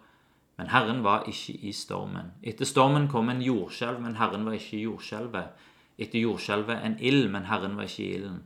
Men 0.55 0.71
Herren 0.71 1.03
var 1.03 1.27
ikke 1.27 1.57
i 1.67 1.73
stormen. 1.75 2.31
Etter 2.43 2.67
stormen 2.67 3.09
kom 3.11 3.27
en 3.29 3.43
jordskjelv, 3.43 3.99
men 4.03 4.15
Herren 4.15 4.47
var 4.47 4.55
ikke 4.55 4.77
i 4.77 4.85
jordskjelvet. 4.85 5.67
Etter 5.99 6.23
jordskjelvet 6.23 6.79
en 6.79 6.97
ild, 7.03 7.27
men 7.31 7.49
Herren 7.51 7.75
var 7.75 7.91
ikke 7.91 8.03
i 8.05 8.15
ilden. 8.21 8.41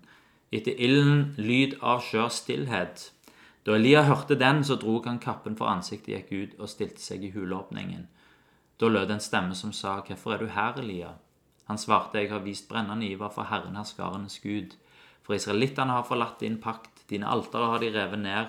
Etter 0.49 0.73
ilden 0.73 1.23
lyd 1.37 1.77
av 1.85 2.01
skjør 2.01 2.33
stillhet. 2.33 3.11
Da 3.65 3.77
Elia 3.77 4.07
hørte 4.09 4.37
den, 4.39 4.63
så 4.65 4.79
drog 4.81 5.05
han 5.05 5.21
kappen 5.21 5.57
for 5.57 5.69
ansiktet, 5.69 6.15
gikk 6.15 6.31
ut 6.33 6.61
og 6.61 6.73
stilte 6.73 7.03
seg 7.03 7.25
i 7.25 7.33
huleåpningen. 7.35 8.07
Da 8.81 8.89
lød 8.89 9.11
en 9.13 9.21
stemme 9.21 9.57
som 9.57 9.73
sa, 9.75 9.99
Hvorfor 10.01 10.33
er 10.33 10.41
du 10.41 10.47
her, 10.47 10.79
Elia? 10.81 11.13
Han 11.69 11.77
svarte, 11.77 12.19
Jeg 12.19 12.31
har 12.31 12.41
vist 12.43 12.69
brennende 12.69 13.05
iver 13.05 13.29
for 13.29 13.45
Herren 13.47 13.77
herskarenes 13.77 14.39
Gud. 14.43 14.75
For 15.21 15.37
israelittene 15.37 15.93
har 15.93 16.07
forlatt 16.07 16.39
din 16.41 16.57
pakt, 16.57 17.05
dine 17.09 17.29
altere 17.29 17.69
har 17.69 17.79
de 17.79 17.91
revet 17.93 18.19
ned, 18.19 18.47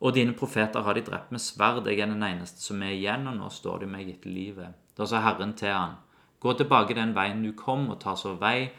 og 0.00 0.14
dine 0.16 0.32
profeter 0.32 0.82
har 0.82 0.96
de 0.96 1.04
drept 1.04 1.30
med 1.32 1.40
sverd. 1.40 1.86
Jeg 1.86 2.00
er 2.00 2.08
den 2.08 2.24
eneste 2.24 2.64
som 2.64 2.82
er 2.82 2.96
igjen, 2.96 3.28
og 3.28 3.36
nå 3.36 3.50
står 3.52 3.84
de 3.84 3.90
meg 3.92 4.08
etter 4.08 4.32
livet. 4.32 4.72
Da 4.96 5.06
sa 5.06 5.20
Herren 5.20 5.52
til 5.52 5.72
han, 5.72 6.00
Gå 6.40 6.52
tilbake 6.56 6.96
den 6.96 7.14
veien 7.16 7.44
du 7.44 7.52
kom, 7.56 7.86
og 7.92 8.00
ta 8.00 8.12
så 8.20 8.34
vei, 8.40 8.70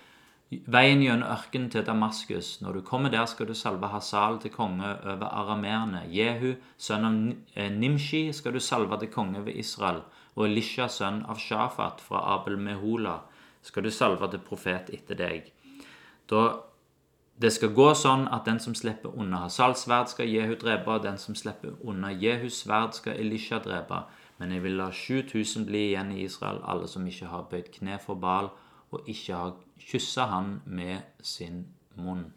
veien 0.70 1.02
gjennom 1.02 1.30
ørkenen 1.34 1.72
til 1.74 1.86
Damaskus. 1.86 2.60
Når 2.62 2.74
du 2.74 2.82
kommer 2.86 3.10
der, 3.10 3.26
skal 3.26 3.50
du 3.50 3.54
salve 3.58 3.90
Hasal 3.90 4.38
til 4.42 4.54
konge 4.54 4.92
over 5.02 5.30
arameerne. 5.30 6.04
Jehu, 6.14 6.56
sønn 6.78 7.08
av 7.10 7.16
eh, 7.56 7.72
Nimshi, 7.74 8.28
skal 8.34 8.54
du 8.54 8.62
salve 8.62 9.00
til 9.02 9.10
konge 9.14 9.46
ved 9.48 9.58
Israel. 9.58 10.04
Og 10.36 10.46
Elisha, 10.50 10.86
sønn 10.90 11.24
av 11.30 11.42
Shafat 11.42 12.02
fra 12.06 12.22
Abel 12.36 12.58
Mehola, 12.62 13.20
skal 13.66 13.86
du 13.86 13.92
salve 13.92 14.30
til 14.32 14.44
profet 14.46 14.94
etter 14.94 15.18
deg. 15.20 15.52
Da 16.30 16.46
Det 17.36 17.50
skal 17.52 17.74
gå 17.76 17.90
sånn 18.00 18.30
at 18.32 18.46
den 18.48 18.62
som 18.64 18.72
slipper 18.80 19.12
unna 19.12 19.42
Hasals 19.42 19.82
sverd, 19.84 20.08
skal 20.08 20.30
Jehu 20.32 20.54
drepe, 20.56 20.88
og 20.88 21.04
den 21.04 21.18
som 21.20 21.36
slipper 21.36 21.74
unna 21.84 22.14
Jehus 22.16 22.62
sverd, 22.62 22.94
skal 22.96 23.20
Elisha 23.20 23.60
drepe. 23.60 24.06
Men 24.40 24.54
jeg 24.56 24.64
vil 24.64 24.78
la 24.80 24.86
7000 24.88 25.66
bli 25.68 25.82
igjen 25.90 26.14
i 26.16 26.24
Israel, 26.24 26.62
alle 26.64 26.88
som 26.88 27.04
ikke 27.08 27.28
har 27.28 27.50
bøyd 27.52 27.74
kne 27.76 28.00
for 28.00 28.16
Baal, 28.16 28.48
og 28.92 29.04
ikke 29.12 29.36
har 29.36 29.52
kyssa 29.84 30.30
han 30.32 30.62
med 30.66 31.04
sin 31.20 31.66
munn. 32.00 32.30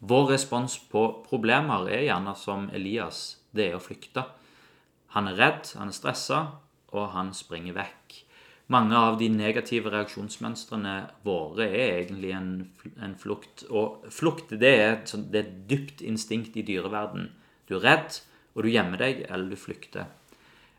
Vår 0.00 0.30
respons 0.32 0.78
på 0.90 1.04
problemer 1.28 1.86
er 1.86 2.06
gjerne 2.08 2.34
som 2.34 2.66
Elias. 2.74 3.38
Det 3.52 3.68
er 3.68 3.78
å 3.78 3.84
flykte. 3.84 4.24
Han 5.14 5.28
er 5.28 5.38
redd, 5.38 5.70
han 5.76 5.90
er 5.92 5.96
stressa, 5.96 6.40
og 6.94 7.10
han 7.14 7.34
springer 7.36 7.76
vekk. 7.76 8.20
Mange 8.70 8.94
av 8.94 9.16
de 9.18 9.26
negative 9.34 9.90
reaksjonsmønstrene 9.90 10.94
våre 11.26 11.66
er 11.66 11.96
egentlig 12.04 12.30
en, 12.36 12.50
en 13.02 13.16
flukt. 13.18 13.64
Og 13.66 14.04
flukt 14.14 14.52
det 14.54 14.70
er, 14.70 14.92
et, 14.94 15.14
det 15.32 15.40
er 15.40 15.48
et 15.48 15.56
dypt 15.72 16.04
instinkt 16.06 16.54
i 16.60 16.62
dyreverden. 16.66 17.32
Du 17.66 17.76
er 17.80 17.86
redd, 17.88 18.20
og 18.54 18.62
du 18.62 18.70
gjemmer 18.70 19.02
deg, 19.02 19.24
eller 19.26 19.50
du 19.50 19.58
flykter. 19.58 20.06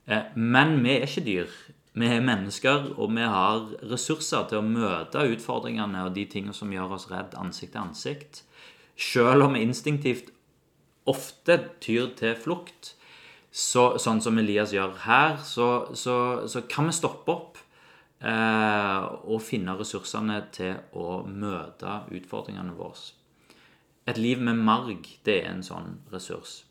Eh, 0.07 0.31
men 0.36 0.77
vi 0.86 0.95
er 0.95 1.07
ikke 1.07 1.25
dyr. 1.25 1.57
Vi 2.00 2.07
er 2.07 2.24
mennesker, 2.24 2.93
og 2.95 3.12
vi 3.17 3.27
har 3.27 3.67
ressurser 3.91 4.48
til 4.48 4.62
å 4.62 4.67
møte 4.67 5.25
utfordringene 5.33 6.05
og 6.07 6.15
de 6.15 6.24
tingene 6.31 6.55
som 6.55 6.71
gjør 6.71 6.95
oss 6.95 7.10
redd 7.12 7.36
ansikt 7.39 7.74
til 7.75 7.83
ansikt. 7.83 8.41
Selv 8.95 9.50
om 9.50 9.57
vi 9.57 9.65
instinktivt 9.65 10.31
ofte 11.12 11.57
tyr 11.83 12.13
til 12.15 12.38
flukt, 12.39 12.93
så, 13.51 13.98
sånn 14.00 14.21
som 14.24 14.39
Elias 14.39 14.71
gjør 14.71 14.95
her, 15.03 15.36
så, 15.43 15.91
så, 15.91 16.15
så 16.48 16.63
kan 16.71 16.88
vi 16.88 16.95
stoppe 16.95 17.36
opp 17.36 17.60
og 18.21 19.39
finne 19.41 19.73
ressursene 19.79 20.35
til 20.53 20.75
å 20.93 21.23
møte 21.25 21.95
utfordringene 22.13 22.75
våre. 22.77 23.15
Et 24.05 24.17
liv 24.17 24.41
med 24.41 24.61
marg, 24.61 25.07
det 25.25 25.39
er 25.43 25.49
en 25.51 25.63
sånn 25.65 25.95
ressurs. 26.13 26.61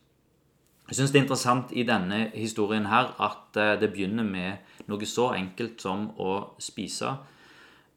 Jeg 0.90 0.99
syns 0.99 1.12
det 1.14 1.21
er 1.21 1.23
interessant 1.23 1.73
i 1.78 1.85
denne 1.87 2.16
historien 2.35 2.88
her 2.90 3.12
at 3.23 3.59
eh, 3.62 3.76
det 3.78 3.92
begynner 3.92 4.26
med 4.26 4.88
noe 4.90 5.07
så 5.07 5.28
enkelt 5.37 5.78
som 5.78 6.09
å 6.19 6.33
spise 6.59 7.12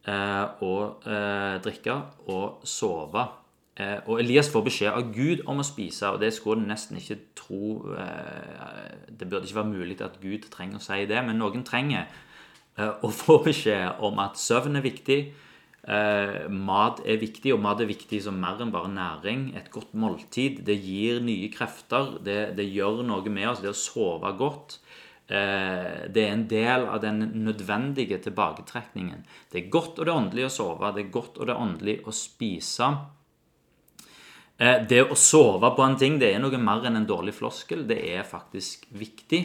eh, 0.06 0.44
og 0.62 1.08
eh, 1.10 1.56
drikke 1.66 1.96
og 2.30 2.68
sove. 2.70 3.24
Eh, 3.82 3.98
og 4.06 4.22
Elias 4.22 4.52
får 4.54 4.66
beskjed 4.68 4.94
av 4.94 5.10
Gud 5.16 5.42
om 5.50 5.64
å 5.64 5.66
spise, 5.66 6.12
og 6.14 6.22
det 6.22 6.30
skulle 6.38 6.62
en 6.62 6.70
nesten 6.70 7.02
ikke 7.02 7.18
tro 7.34 7.96
eh, 7.98 9.10
Det 9.10 9.26
burde 9.26 9.48
ikke 9.50 9.64
være 9.64 9.74
mulig 9.74 9.98
at 10.06 10.22
Gud 10.22 10.46
trenger 10.54 10.78
å 10.78 10.86
si 10.86 11.02
det, 11.10 11.26
men 11.26 11.42
noen 11.42 11.66
trenger 11.66 12.06
eh, 12.78 12.92
å 13.04 13.10
få 13.14 13.40
beskjed 13.46 14.04
om 14.06 14.22
at 14.24 14.40
søvn 14.42 14.80
er 14.80 14.86
viktig, 14.86 15.24
mat 15.84 17.02
er 17.04 17.18
viktig, 17.20 17.52
og 17.52 17.60
mat 17.60 17.82
er 17.84 17.90
viktig 17.90 18.22
som 18.24 18.38
mer 18.40 18.62
enn 18.64 18.70
bare 18.72 18.88
næring. 18.88 19.50
Et 19.60 19.66
godt 19.68 19.92
måltid. 20.00 20.62
Det 20.64 20.78
gir 20.80 21.18
nye 21.20 21.50
krefter. 21.52 22.22
Det, 22.24 22.38
det 22.56 22.70
gjør 22.72 23.02
noe 23.04 23.28
med 23.28 23.50
oss. 23.50 23.60
Det 23.60 23.68
å 23.68 23.76
sove 23.76 24.32
godt. 24.40 24.78
Det 25.28 26.24
er 26.24 26.30
en 26.30 26.46
del 26.48 26.88
av 26.88 27.02
den 27.04 27.20
nødvendige 27.44 28.22
tilbaketrekningen. 28.24 29.28
Det 29.52 29.60
er 29.60 29.68
godt 29.76 30.00
og 30.00 30.08
det 30.08 30.14
er 30.14 30.22
åndelig 30.22 30.48
å 30.48 30.54
sove. 30.56 30.94
Det 30.96 31.04
er 31.04 31.12
godt 31.18 31.42
og 31.42 31.52
det 31.52 31.56
er 31.58 31.66
åndelig 31.66 31.98
å 32.08 32.16
spise. 32.16 32.90
Eh, 34.58 34.82
det 34.88 35.02
å 35.10 35.18
sove 35.18 35.72
på 35.74 35.86
en 35.86 35.98
ting 36.00 36.20
det 36.22 36.34
er 36.34 36.42
noe 36.42 36.60
mer 36.62 36.86
enn 36.88 37.00
en 37.02 37.10
dårlig 37.10 37.36
floskel. 37.38 37.88
Det 37.90 38.00
er 38.14 38.26
faktisk 38.28 38.88
viktig. 38.94 39.44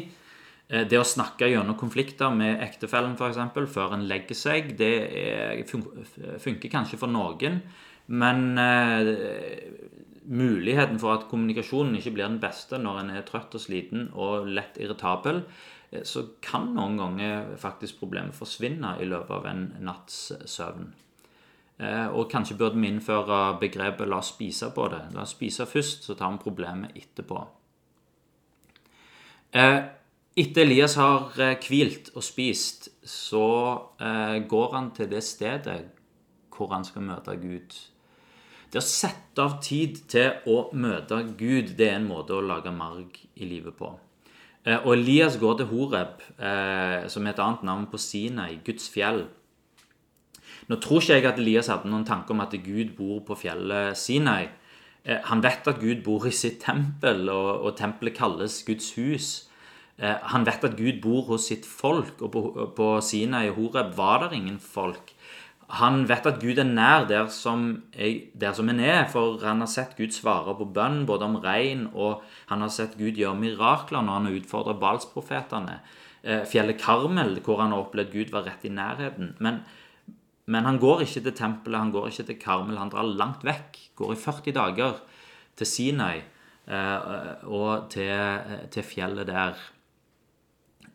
Eh, 0.68 0.84
det 0.88 1.00
å 1.00 1.06
snakke 1.06 1.48
gjennom 1.48 1.78
konflikter 1.80 2.32
med 2.34 2.60
ektefellen 2.64 3.16
f.eks. 3.16 3.40
før 3.72 3.96
en 3.96 4.06
legger 4.08 4.36
seg, 4.36 4.74
det 4.78 4.92
er, 5.16 5.62
funker 5.68 6.72
kanskje 6.72 7.00
for 7.00 7.12
noen. 7.12 7.62
Men 8.08 8.60
eh, 8.60 9.14
muligheten 10.28 11.00
for 11.00 11.16
at 11.16 11.26
kommunikasjonen 11.30 11.96
ikke 11.98 12.14
blir 12.16 12.28
den 12.28 12.40
beste 12.42 12.80
når 12.80 13.02
en 13.02 13.16
er 13.16 13.26
trøtt 13.28 13.56
og 13.56 13.64
sliten 13.64 14.08
og 14.12 14.48
lett 14.52 14.76
irritabel, 14.80 15.42
eh, 15.90 16.04
så 16.04 16.26
kan 16.44 16.70
noen 16.76 17.00
ganger 17.00 17.52
faktisk 17.60 18.00
problemet 18.04 18.36
forsvinne 18.36 18.98
i 19.00 19.08
løpet 19.08 19.36
av 19.40 19.52
en 19.52 19.68
natts 19.84 20.22
søvn. 20.44 20.90
Og 21.78 22.24
kanskje 22.26 22.56
burde 22.58 22.74
vi 22.74 22.88
innføre 22.90 23.60
begrepet 23.60 24.08
'la 24.08 24.16
oss 24.18 24.32
spise 24.32 24.66
på 24.74 24.88
det'. 24.90 25.12
La 25.14 25.22
oss 25.22 25.36
spise 25.36 25.62
først, 25.62 26.02
så 26.02 26.16
tar 26.18 26.32
vi 26.32 26.42
problemet 26.42 26.90
etterpå. 26.98 27.44
Eh, 29.52 29.82
etter 30.38 30.64
Elias 30.64 30.96
har 31.00 31.36
eh, 31.40 31.56
hvilt 31.64 32.12
og 32.14 32.24
spist, 32.24 32.90
så 33.08 33.46
går 33.98 34.74
han 34.74 34.90
til 34.92 35.08
det 35.08 35.22
stedet 35.24 35.78
hvor 36.52 36.68
han 36.74 36.84
skal 36.84 37.06
møte 37.06 37.32
Gud. 37.40 37.72
Det 38.68 38.82
å 38.82 38.84
sette 38.84 39.40
av 39.40 39.56
tid 39.64 40.02
til 40.12 40.44
å 40.52 40.58
møte 40.76 41.22
Gud, 41.38 41.72
det 41.78 41.88
er 41.88 41.96
en 41.96 42.10
måte 42.10 42.36
å 42.36 42.44
lage 42.44 42.72
marg 42.74 43.16
i 43.16 43.48
livet 43.48 43.78
på. 43.78 43.88
Og 44.68 44.90
Elias 44.92 45.38
går 45.40 45.56
til 45.56 45.70
Horeb, 45.70 46.20
som 47.08 47.24
er 47.24 47.32
et 47.32 47.40
annet 47.40 47.64
navn 47.64 47.86
på 47.88 48.00
Sinai, 48.02 48.58
Guds 48.66 48.90
fjell. 48.92 49.24
Nå 50.68 50.76
tror 50.84 51.00
ikke 51.00 51.16
jeg 51.16 51.28
at 51.30 51.38
Elias 51.40 51.70
hadde 51.72 51.88
noen 51.88 52.04
tanke 52.04 52.34
om 52.34 52.42
at 52.44 52.52
Gud 52.64 52.92
bor 52.98 53.22
på 53.24 53.36
fjellet 53.40 53.96
Sinai. 53.96 54.50
Eh, 55.04 55.20
han 55.30 55.42
vet 55.44 55.68
at 55.70 55.80
Gud 55.80 56.02
bor 56.04 56.26
i 56.28 56.34
sitt 56.34 56.60
tempel, 56.64 57.28
og 57.32 57.72
tempelet 57.78 58.16
kalles 58.18 58.60
Guds 58.66 58.92
hus. 58.98 59.28
Eh, 59.98 60.16
han 60.32 60.46
vet 60.46 60.64
at 60.64 60.76
Gud 60.78 61.00
bor 61.02 61.24
hos 61.32 61.48
sitt 61.50 61.66
folk, 61.66 62.20
og 62.22 62.32
på, 62.34 62.42
på 62.76 62.88
i 63.02 63.54
Horeb 63.54 63.94
var 63.96 64.28
det 64.28 64.36
ingen 64.38 64.58
folk. 64.58 65.14
Han 65.78 66.06
vet 66.08 66.26
at 66.26 66.40
Gud 66.40 66.58
er 66.58 66.64
nær 66.64 67.04
der 67.10 67.26
som, 67.28 67.82
jeg, 67.92 68.30
der 68.32 68.54
som 68.56 68.68
en 68.72 68.80
er, 68.80 69.04
for 69.12 69.36
han 69.44 69.60
har 69.60 69.68
sett 69.68 69.98
Gud 69.98 70.14
svare 70.16 70.54
på 70.56 70.64
bønn, 70.64 71.04
både 71.06 71.26
om 71.26 71.36
regn, 71.44 71.90
og 71.92 72.22
han 72.48 72.64
har 72.64 72.72
sett 72.72 72.96
Gud 72.96 73.20
gjøre 73.20 73.36
mirakler 73.36 74.00
når 74.00 74.20
han 74.20 74.30
har 74.30 74.38
utfordret 74.38 74.80
Balsprofetene. 74.80 75.80
Eh, 76.22 76.46
fjellet 76.48 76.80
Karmel, 76.80 77.36
hvor 77.44 77.60
han 77.60 77.74
har 77.74 77.84
opplevd 77.84 78.14
Gud 78.14 78.32
var 78.32 78.48
rett 78.48 78.64
i 78.64 78.72
nærheten. 78.72 79.34
Men 79.44 79.60
men 80.48 80.64
han 80.64 80.80
går 80.80 81.04
ikke 81.04 81.22
til 81.26 81.36
tempelet, 81.36 81.76
han 81.76 81.92
går 81.92 82.08
ikke 82.08 82.24
til 82.30 82.38
Karmel. 82.40 82.78
Han 82.80 82.90
drar 82.92 83.04
langt 83.04 83.44
vekk. 83.44 83.76
Går 83.98 84.14
i 84.14 84.20
40 84.22 84.54
dager 84.56 85.00
til 85.60 85.68
Sinai 85.68 86.22
eh, 86.22 87.08
og 87.44 87.90
til, 87.92 88.14
til, 88.72 88.86
fjellet 88.86 89.28
der. 89.28 89.60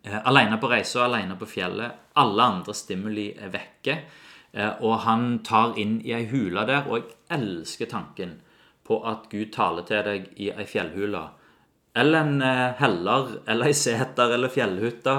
Eh, 0.03 0.19
alene 0.27 0.57
på 0.59 0.67
reise 0.67 0.99
og 0.99 1.05
alene 1.07 1.37
på 1.39 1.47
fjellet. 1.47 1.99
Alle 2.19 2.47
andre 2.55 2.75
stimuli 2.75 3.29
er 3.39 3.53
vekke. 3.53 3.95
Eh, 4.51 4.81
og 4.83 4.99
han 5.05 5.39
tar 5.47 5.77
inn 5.79 6.01
i 6.03 6.11
ei 6.15 6.25
hule 6.31 6.65
der, 6.67 6.89
og 6.89 6.99
jeg 6.99 7.15
elsker 7.37 7.89
tanken 7.89 8.41
på 8.83 8.99
at 9.07 9.29
Gud 9.31 9.53
taler 9.55 9.87
til 9.87 10.03
deg 10.03 10.27
i 10.35 10.51
ei 10.51 10.67
fjellhule. 10.67 11.23
Eller 11.95 12.19
en 12.25 12.43
eh, 12.43 12.75
heller, 12.81 13.37
eller 13.47 13.71
ei 13.71 13.77
seter 13.77 14.35
eller 14.35 14.51
fjellhytte 14.51 15.17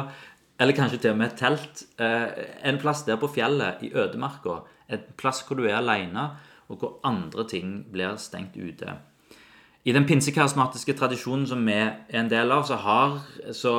eller 0.61 0.77
kanskje 0.77 1.01
til 1.03 1.15
og 1.15 1.17
med 1.19 1.33
et 1.33 1.41
telt. 1.41 1.81
En 1.99 2.77
plass 2.79 3.01
der 3.09 3.17
på 3.19 3.27
fjellet, 3.27 3.81
i 3.83 3.89
ødemarka. 3.91 4.61
En 4.87 5.01
plass 5.19 5.41
hvor 5.49 5.59
du 5.59 5.65
er 5.67 5.81
alene, 5.81 6.29
og 6.71 6.79
hvor 6.79 6.93
andre 7.03 7.43
ting 7.51 7.73
blir 7.91 8.15
stengt 8.23 8.55
ute. 8.55 8.95
I 9.85 9.93
den 9.93 10.07
pinsekarismatiske 10.09 10.95
tradisjonen 10.97 11.45
som 11.47 11.65
vi 11.67 11.75
er 11.77 12.21
en 12.21 12.31
del 12.31 12.53
av, 12.55 12.63
så, 12.65 12.79
har, 12.81 13.19
så, 13.53 13.73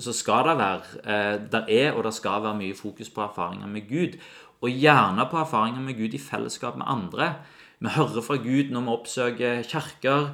så 0.00 0.14
skal 0.16 0.46
det 0.48 0.54
være 0.56 1.00
eh, 1.04 1.34
Der 1.52 1.66
er 1.68 1.92
og 1.92 2.06
det 2.06 2.14
skal 2.16 2.40
være 2.46 2.56
mye 2.56 2.76
fokus 2.76 3.10
på 3.12 3.20
erfaringer 3.26 3.68
med 3.68 3.88
Gud. 3.88 4.16
Og 4.64 4.72
gjerne 4.72 5.26
på 5.28 5.36
erfaringer 5.40 5.84
med 5.84 5.98
Gud 5.98 6.16
i 6.16 6.22
fellesskap 6.22 6.76
med 6.80 6.88
andre. 6.88 7.34
Vi 7.80 7.92
hører 7.92 8.24
fra 8.24 8.36
Gud 8.40 8.72
når 8.72 8.80
vi 8.80 8.94
oppsøker 8.96 9.62
kirker. 9.68 10.32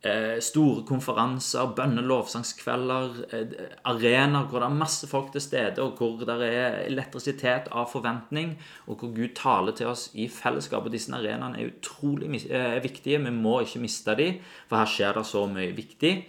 Eh, 0.00 0.38
store 0.38 0.84
konferanser, 0.86 1.74
bønne- 1.74 2.04
lovsangskvelder, 2.06 3.16
eh, 3.32 3.46
arenaer 3.84 4.46
hvor 4.46 4.60
det 4.60 4.68
er 4.70 4.78
masse 4.78 5.08
folk 5.08 5.32
til 5.32 5.40
stede, 5.40 5.82
og 5.82 5.98
hvor 5.98 6.20
det 6.20 6.28
er 6.28 6.86
elektrisitet 6.86 7.66
av 7.72 7.90
forventning, 7.90 8.56
og 8.86 8.96
hvor 8.98 9.12
Gud 9.12 9.34
taler 9.34 9.72
til 9.72 9.88
oss 9.88 10.10
i 10.14 10.28
fellesskap. 10.28 10.86
Og 10.86 10.92
disse 10.92 11.12
arenaene 11.12 11.58
er 11.58 11.72
utrolig 11.72 12.46
eh, 12.48 12.80
viktige. 12.80 13.18
Vi 13.18 13.30
må 13.30 13.60
ikke 13.60 13.80
miste 13.80 14.14
dem, 14.14 14.38
for 14.68 14.76
her 14.76 14.86
skjer 14.86 15.14
det 15.14 15.26
så 15.26 15.46
mye 15.50 15.74
viktig. 15.74 16.24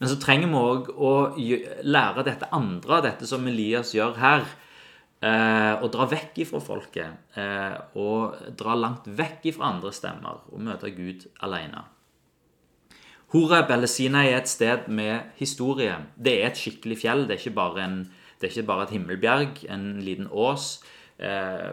Men 0.00 0.08
så 0.08 0.18
trenger 0.18 0.48
vi 0.48 0.54
òg 0.54 0.88
å 0.96 1.36
lære 1.84 2.24
dette 2.24 2.48
andre, 2.50 3.02
dette 3.02 3.26
som 3.26 3.46
Elias 3.46 3.92
gjør 3.92 4.16
her. 4.16 4.46
Eh, 5.22 5.88
dra 5.92 6.06
vekk 6.06 6.38
ifra 6.38 6.60
folket. 6.64 7.36
Eh, 7.36 7.76
og 7.94 8.56
dra 8.56 8.74
langt 8.74 9.04
vekk 9.04 9.52
ifra 9.52 9.68
andre 9.68 9.92
stemmer 9.92 10.48
og 10.50 10.60
møte 10.60 10.90
Gud 10.96 11.28
alene. 11.42 11.84
Horeb 13.32 13.70
eller 13.70 13.88
Sinai 13.88 14.26
er 14.28 14.42
et 14.42 14.48
sted 14.48 14.88
med 14.88 15.32
historie. 15.38 15.94
Det 16.20 16.34
er 16.42 16.50
et 16.50 16.58
skikkelig 16.58 16.98
fjell. 17.00 17.22
Det 17.28 17.36
er 17.36 17.40
ikke 17.40 17.56
bare, 17.56 17.84
en, 17.84 18.00
er 18.42 18.50
ikke 18.50 18.66
bare 18.68 18.82
et 18.82 18.90
himmelbjerg, 18.92 19.62
en 19.72 19.86
liten 20.04 20.28
ås. 20.30 20.82
Eh, 21.18 21.70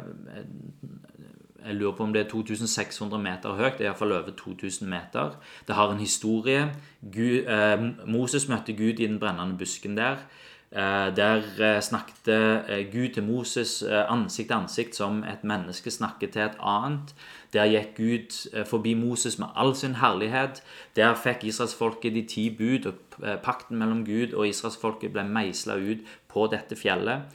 jeg 1.66 1.76
lurer 1.76 1.96
på 1.98 2.04
om 2.04 2.14
det 2.16 2.22
er 2.22 2.30
2600 2.30 3.20
meter 3.24 3.58
høyt. 3.60 3.76
Det 3.78 3.84
er 3.84 3.90
iallfall 3.90 4.16
over 4.16 4.32
2000 4.38 4.88
meter. 4.90 5.36
Det 5.68 5.76
har 5.76 5.92
en 5.92 6.00
historie. 6.00 6.70
Gud, 7.04 7.44
eh, 7.44 8.08
Moses 8.08 8.48
møtte 8.48 8.74
Gud 8.74 9.00
i 9.00 9.08
den 9.08 9.20
brennende 9.20 9.58
busken 9.58 9.98
der. 9.98 10.24
Eh, 10.72 11.16
Der 11.16 11.42
eh, 11.60 11.82
snakket 11.82 12.28
eh, 12.28 12.92
Gud 12.92 13.14
til 13.14 13.24
Moses 13.24 13.84
ansikt 13.84 14.50
til 14.50 14.56
ansikt 14.56 14.96
som 14.96 15.24
et 15.24 15.44
menneske 15.44 15.92
snakker 15.92 16.30
til 16.30 16.42
et 16.42 16.58
annet. 16.62 17.16
Der 17.54 17.66
gikk 17.66 17.96
Gud 17.98 18.66
forbi 18.70 18.94
Moses 18.94 19.40
med 19.40 19.48
all 19.56 19.76
sin 19.76 19.96
herlighet. 19.96 20.62
Der 20.96 21.16
fikk 21.16 21.44
israelsfolket 21.44 22.14
de 22.14 22.22
ti 22.22 22.50
bud, 22.54 22.86
og 22.86 23.40
pakten 23.42 23.78
mellom 23.78 24.06
Gud 24.06 24.34
og 24.34 24.48
israelsfolket 24.48 25.14
ble 25.14 25.24
meisla 25.26 25.74
ut 25.74 26.06
på 26.30 26.46
dette 26.48 26.76
fjellet. 26.78 27.26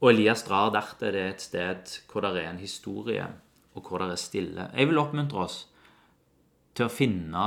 Og 0.00 0.08
Elias 0.10 0.42
drar 0.48 0.72
dertil. 0.72 1.12
Det 1.12 1.20
er 1.20 1.28
et 1.28 1.44
sted 1.44 1.92
hvor 2.08 2.24
det 2.24 2.40
er 2.40 2.50
en 2.50 2.58
historie, 2.64 3.26
og 3.74 3.84
hvor 3.88 3.98
det 3.98 4.10
er 4.10 4.16
stille. 4.16 4.70
Jeg 4.72 4.88
vil 4.88 4.98
oppmuntre 4.98 5.44
oss 5.44 5.66
til 6.74 6.88
å 6.88 6.94
finne 6.96 7.46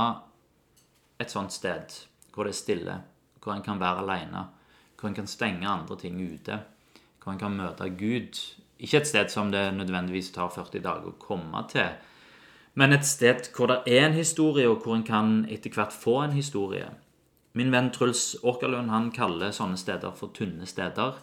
et 1.18 1.34
sånt 1.34 1.52
sted 1.52 1.98
hvor 2.30 2.46
det 2.46 2.54
er 2.54 2.62
stille, 2.62 3.00
hvor 3.46 3.54
en 3.54 3.62
kan 3.62 3.78
være 3.78 4.02
alene, 4.02 4.48
hvor 4.98 5.08
en 5.08 5.14
kan 5.14 5.30
stenge 5.30 5.68
andre 5.68 5.96
ting 6.00 6.18
ute, 6.18 6.58
hvor 7.22 7.32
en 7.32 7.38
kan 7.38 7.54
møte 7.54 7.86
Gud. 7.94 8.40
Ikke 8.82 8.98
et 8.98 9.06
sted 9.06 9.30
som 9.30 9.52
det 9.54 9.68
nødvendigvis 9.74 10.32
tar 10.34 10.50
40 10.50 10.82
dager 10.82 11.12
å 11.12 11.18
komme 11.22 11.62
til, 11.70 11.94
men 12.74 12.92
et 12.92 13.06
sted 13.08 13.46
hvor 13.56 13.70
det 13.70 13.78
er 13.86 14.08
en 14.08 14.18
historie, 14.18 14.66
og 14.68 14.82
hvor 14.82 14.98
en 14.98 15.06
kan 15.06 15.46
etter 15.48 15.72
hvert 15.72 15.94
få 15.94 16.18
en 16.24 16.34
historie. 16.36 16.90
Min 17.56 17.70
venn 17.72 17.88
Truls 17.94 18.34
Åkerlund 18.44 18.92
han 18.92 19.12
kaller 19.16 19.54
sånne 19.54 19.78
steder 19.80 20.12
for 20.18 20.34
tynne 20.36 20.66
steder. 20.68 21.16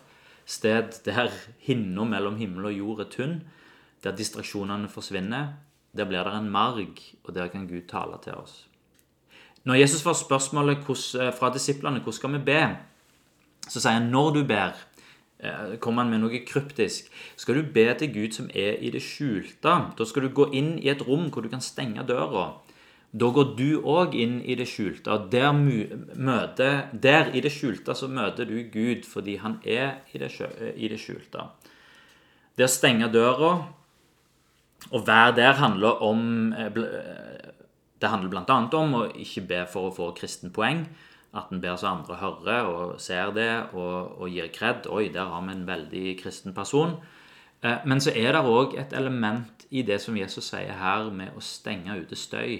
Sted 0.50 1.03
der 1.06 1.30
hinna 1.62 2.08
mellom 2.10 2.39
himmel 2.39 2.72
og 2.72 2.80
jord 2.80 3.03
er 3.03 3.12
tynn, 3.13 3.36
der 4.01 4.18
distraksjonene 4.18 4.89
forsvinner. 4.89 5.53
Der 5.94 6.10
blir 6.10 6.25
det 6.25 6.34
en 6.39 6.50
marg, 6.50 6.98
og 7.22 7.36
der 7.36 7.53
kan 7.53 7.68
Gud 7.70 7.86
tale 7.92 8.18
til 8.24 8.39
oss. 8.39 8.63
Når 9.63 9.79
Jesus 9.79 10.01
får 10.03 10.17
spørsmålet 10.25 10.84
fra 11.38 11.51
disiplene 11.53 12.01
hvordan 12.01 12.17
skal 12.17 12.34
vi 12.36 12.41
be, 12.50 12.63
så 13.70 13.79
sier 13.79 13.96
han 13.96 14.10
når 14.12 14.34
du 14.36 14.41
ber, 14.48 14.75
eh, 15.39 15.77
kommer 15.79 16.03
han 16.03 16.12
med 16.12 16.20
noe 16.25 16.41
kryptisk. 16.48 17.08
Skal 17.39 17.55
du 17.62 17.72
be 17.75 17.86
til 17.96 18.12
Gud 18.13 18.36
som 18.36 18.50
er 18.53 18.75
i 18.84 18.91
det 18.91 19.01
skjulte, 19.01 19.77
da 19.98 20.05
skal 20.05 20.27
du 20.27 20.34
gå 20.36 20.50
inn 20.51 20.75
i 20.79 20.89
et 20.91 21.01
rom 21.08 21.29
hvor 21.32 21.46
du 21.46 21.50
kan 21.50 21.63
stenge 21.63 22.03
døra. 22.08 22.50
Da 23.13 23.29
går 23.29 23.53
du 23.55 23.82
òg 23.86 24.15
inn 24.17 24.39
i 24.41 24.55
det 24.58 24.65
skjulte, 24.67 25.15
der, 25.32 25.51
møter, 25.53 26.89
der 26.91 27.29
i 27.32 27.43
det 27.46 27.51
skjulte 27.53 27.93
så 27.96 28.08
møter 28.10 28.50
du 28.50 28.58
Gud 28.74 29.05
fordi 29.05 29.38
han 29.38 29.60
er 29.63 30.00
i 30.13 30.17
det, 30.17 30.32
skjø- 30.34 30.74
i 30.75 30.89
det 30.89 30.98
skjulte. 31.00 31.46
Det 32.58 32.65
å 32.65 32.72
stenge 32.74 33.12
døra 33.13 33.51
og 34.91 35.05
være 35.08 35.36
der 35.38 35.53
handler 35.62 36.01
om 36.03 36.53
eh, 36.58 36.65
eh, 36.67 37.32
Det 38.03 38.10
handler 38.12 38.33
bl.a. 38.33 38.55
om 38.75 38.95
å 39.00 39.05
ikke 39.15 39.45
be 39.48 39.63
for 39.72 39.88
å 39.88 39.95
få 39.95 40.10
kristen 40.17 40.51
poeng. 40.51 40.83
At 41.33 41.53
en 41.55 41.62
ber 41.63 41.77
så 41.79 41.88
andre 41.93 42.17
hører 42.19 42.67
og 42.67 42.98
ser 43.01 43.31
det 43.33 43.50
og, 43.72 44.19
og 44.19 44.27
gir 44.29 44.50
kred. 44.53 44.89
Oi, 44.91 45.07
der 45.13 45.31
har 45.31 45.45
vi 45.48 45.55
en 45.55 45.63
veldig 45.69 46.17
kristen 46.19 46.53
person. 46.53 46.98
Eh, 47.63 47.79
Men 47.88 48.03
så 48.03 48.12
er 48.12 48.36
det 48.36 48.43
òg 48.43 48.75
et 48.77 48.93
element 48.93 49.63
i 49.72 49.86
det 49.88 50.01
som 50.03 50.17
Jesus 50.19 50.51
sier 50.51 50.75
her, 50.77 51.07
med 51.10 51.31
å 51.33 51.41
stenge 51.41 51.95
ute 51.95 52.19
støy. 52.19 52.60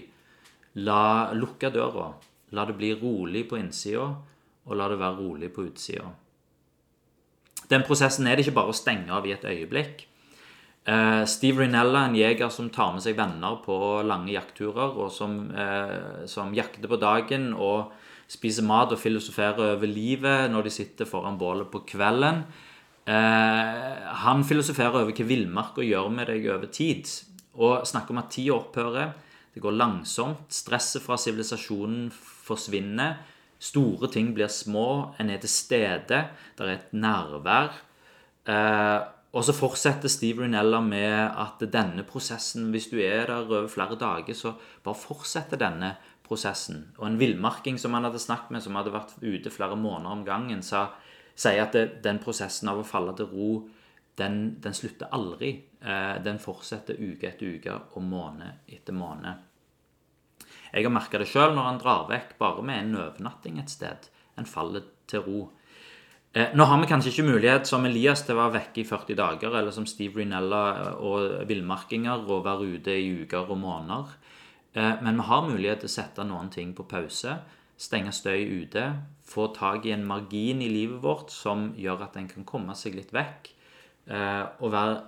La 0.80 1.34
lukke 1.36 1.70
døra. 1.76 2.14
La 2.56 2.66
det 2.66 2.78
bli 2.80 2.94
rolig 2.96 3.44
på 3.50 3.60
innsida, 3.60 4.08
og 4.64 4.80
la 4.80 4.88
det 4.90 5.02
være 5.02 5.20
rolig 5.20 5.52
på 5.54 5.68
utsida. 5.68 6.08
Den 7.70 7.84
prosessen 7.84 8.28
er 8.28 8.38
det 8.38 8.48
ikke 8.48 8.58
bare 8.62 8.72
å 8.72 8.80
stenge 8.80 9.12
av 9.12 9.28
i 9.28 9.36
et 9.36 9.44
øyeblikk. 9.44 10.08
Eh, 10.86 11.26
Steve 11.26 11.64
Rinella, 11.64 12.06
en 12.06 12.16
jeger 12.16 12.50
som 12.52 12.68
tar 12.70 12.92
med 12.92 13.04
seg 13.06 13.16
venner 13.16 13.62
på 13.64 13.78
lange 14.04 14.34
jaktturer, 14.34 14.98
og 15.00 15.12
som, 15.12 15.52
eh, 15.52 16.26
som 16.28 16.54
jakter 16.54 16.90
på 16.92 17.00
dagen 17.00 17.54
og 17.54 17.94
spiser 18.28 18.64
mat 18.64 18.92
og 18.92 19.00
filosoferer 19.00 19.76
over 19.76 19.88
livet 19.88 20.52
når 20.52 20.64
de 20.64 20.70
sitter 20.70 21.06
foran 21.06 21.38
bålet 21.38 21.72
på 21.72 21.86
kvelden. 21.88 22.44
Eh, 23.08 24.14
han 24.24 24.44
filosoferer 24.44 24.96
over 24.96 25.12
hva 25.12 25.28
villmarka 25.28 25.84
gjør 25.84 26.12
med 26.12 26.28
deg 26.28 26.48
over 26.52 26.68
tid, 26.68 27.08
og 27.56 27.88
snakker 27.88 28.12
om 28.12 28.18
at 28.18 28.32
tida 28.32 28.56
opphører. 28.56 29.14
Det 29.54 29.62
går 29.62 29.78
langsomt. 29.78 30.50
Stresset 30.50 31.04
fra 31.04 31.16
sivilisasjonen 31.16 32.12
forsvinner. 32.12 33.18
Store 33.60 34.10
ting 34.12 34.34
blir 34.34 34.50
små. 34.50 35.14
En 35.20 35.30
er 35.30 35.38
til 35.38 35.50
stede. 35.50 36.30
Det 36.58 36.60
er 36.60 36.74
et 36.74 36.92
nærvær. 36.92 37.72
Eh, 38.48 39.02
og 39.34 39.46
så 39.48 39.54
fortsetter 39.58 40.12
Steve 40.12 40.44
Rinella 40.44 40.78
med 40.86 41.14
at 41.42 41.62
denne 41.74 42.06
prosessen, 42.06 42.68
hvis 42.74 42.92
du 42.92 43.00
er 43.02 43.26
der 43.32 43.48
over 43.48 43.70
flere 43.72 43.98
dager, 43.98 44.36
så 44.38 44.54
bare 44.86 45.00
fortsetter 45.00 45.58
denne 45.58 45.96
prosessen. 46.24 46.92
Og 47.00 47.08
en 47.08 47.18
villmarking 47.18 47.80
som 47.82 47.98
han 47.98 48.06
hadde 48.06 48.22
snakket 48.22 48.54
med, 48.54 48.64
som 48.66 48.78
hadde 48.78 48.94
vært 48.94 49.16
ute 49.24 49.54
flere 49.54 49.78
måneder 49.80 50.14
om 50.14 50.26
gangen, 50.28 50.62
sa, 50.62 50.92
sier 51.34 51.66
at 51.66 51.74
det, 51.74 51.88
den 52.06 52.22
prosessen 52.22 52.70
av 52.70 52.84
å 52.84 52.86
falle 52.86 53.16
til 53.18 53.32
ro, 53.32 53.50
den, 54.22 54.60
den 54.62 54.78
slutter 54.78 55.10
aldri. 55.18 55.56
Eh, 55.82 56.16
den 56.22 56.38
fortsetter 56.42 57.00
uke 57.02 57.32
etter 57.32 57.58
uke 57.58 57.80
og 57.98 58.06
måned 58.06 58.70
etter 58.70 58.94
måned. 58.94 59.50
Jeg 60.74 60.86
har 60.86 60.94
merka 60.94 61.20
det 61.22 61.30
sjøl 61.30 61.54
når 61.54 61.68
han 61.70 61.82
drar 61.82 62.06
vekk 62.10 62.38
bare 62.40 62.64
med 62.66 62.84
en 62.84 63.02
overnatting 63.02 63.60
et 63.62 63.74
sted. 63.74 64.10
En 64.38 64.50
faller 64.50 64.86
til 65.10 65.26
ro. 65.26 65.42
Eh, 66.34 66.50
Nå 66.58 66.66
har 66.66 66.80
vi 66.82 66.88
kanskje 66.90 67.12
ikke 67.12 67.28
mulighet 67.28 67.68
som 67.70 67.84
Elias 67.86 68.24
til 68.26 68.34
å 68.34 68.40
være 68.40 68.56
vekke 68.56 68.82
i 68.82 68.88
40 68.90 69.18
dager, 69.20 69.54
eller 69.54 69.74
som 69.76 69.86
Steve 69.86 70.18
Rinella 70.18 70.64
og 70.98 71.44
villmarkinger 71.50 72.24
og 72.26 72.48
være 72.48 72.70
ute 72.74 72.96
i 72.98 73.12
uker 73.22 73.52
og 73.54 73.60
måneder. 73.62 74.16
Eh, 74.74 75.02
Men 75.04 75.16
vi 75.22 75.28
har 75.30 75.46
mulighet 75.46 75.80
til 75.82 75.92
å 75.92 75.94
sette 75.94 76.26
noen 76.26 76.50
ting 76.50 76.74
på 76.74 76.88
pause, 76.90 77.38
stenge 77.78 78.12
støy 78.12 78.64
ute, 78.64 78.86
få 79.24 79.54
tak 79.54 79.86
i 79.86 79.92
en 79.92 80.08
margin 80.08 80.62
i 80.62 80.70
livet 80.70 81.02
vårt 81.04 81.30
som 81.30 81.74
gjør 81.78 82.02
at 82.04 82.18
en 82.18 82.28
kan 82.28 82.44
komme 82.44 82.74
seg 82.76 82.96
litt 82.96 83.14
vekk, 83.14 83.54
eh, 84.08 84.46
og 84.60 84.72
være, 84.72 85.04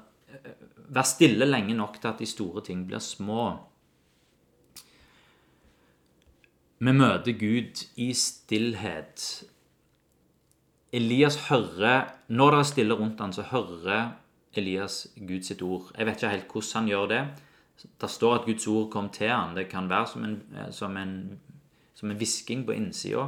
være 0.90 1.06
stille 1.10 1.46
lenge 1.46 1.74
nok 1.74 2.00
til 2.02 2.10
at 2.10 2.20
de 2.20 2.26
store 2.26 2.62
ting 2.62 2.86
blir 2.86 3.02
små. 3.02 3.58
Vi 6.78 6.92
møter 6.92 7.32
Gud 7.32 7.82
i 7.98 8.14
stillhet. 8.14 9.46
Elias 10.96 11.36
hører 11.50 12.14
Når 12.28 12.52
det 12.52 12.60
er 12.60 12.70
stille 12.70 12.96
rundt 12.96 13.20
han, 13.22 13.34
så 13.34 13.44
hører 13.52 14.14
Elias 14.56 15.08
Guds 15.28 15.52
ord. 15.62 15.92
Jeg 15.98 16.06
vet 16.08 16.22
ikke 16.22 16.30
helt 16.32 16.52
hvordan 16.54 16.80
han 16.80 16.88
gjør 16.88 17.08
det. 17.12 17.24
Det 18.02 18.10
står 18.10 18.36
at 18.36 18.46
Guds 18.46 18.68
ord 18.68 18.90
kom 18.92 19.10
til 19.10 19.28
han. 19.28 19.56
Det 19.58 19.68
kan 19.68 19.90
være 19.90 20.08
som 20.08 20.24
en, 20.24 20.38
en, 20.56 21.40
som 21.94 22.12
en 22.12 22.18
hvisking 22.18 22.64
på 22.66 22.72
innsida. 22.72 23.28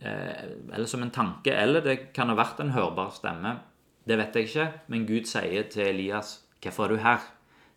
Eh, 0.00 0.44
eller 0.72 0.86
som 0.86 1.02
en 1.02 1.10
tanke. 1.10 1.52
Eller 1.52 1.80
det 1.80 2.12
kan 2.12 2.28
ha 2.28 2.36
vært 2.36 2.60
en 2.60 2.74
hørbar 2.76 3.12
stemme. 3.16 3.56
Det 4.04 4.18
vet 4.20 4.36
jeg 4.36 4.48
ikke. 4.48 4.68
Men 4.88 5.06
Gud 5.08 5.28
sier 5.28 5.68
til 5.72 5.86
Elias, 5.88 6.40
'Hvorfor 6.60 6.84
er 6.84 6.88
du 6.88 6.96
her?' 6.96 7.32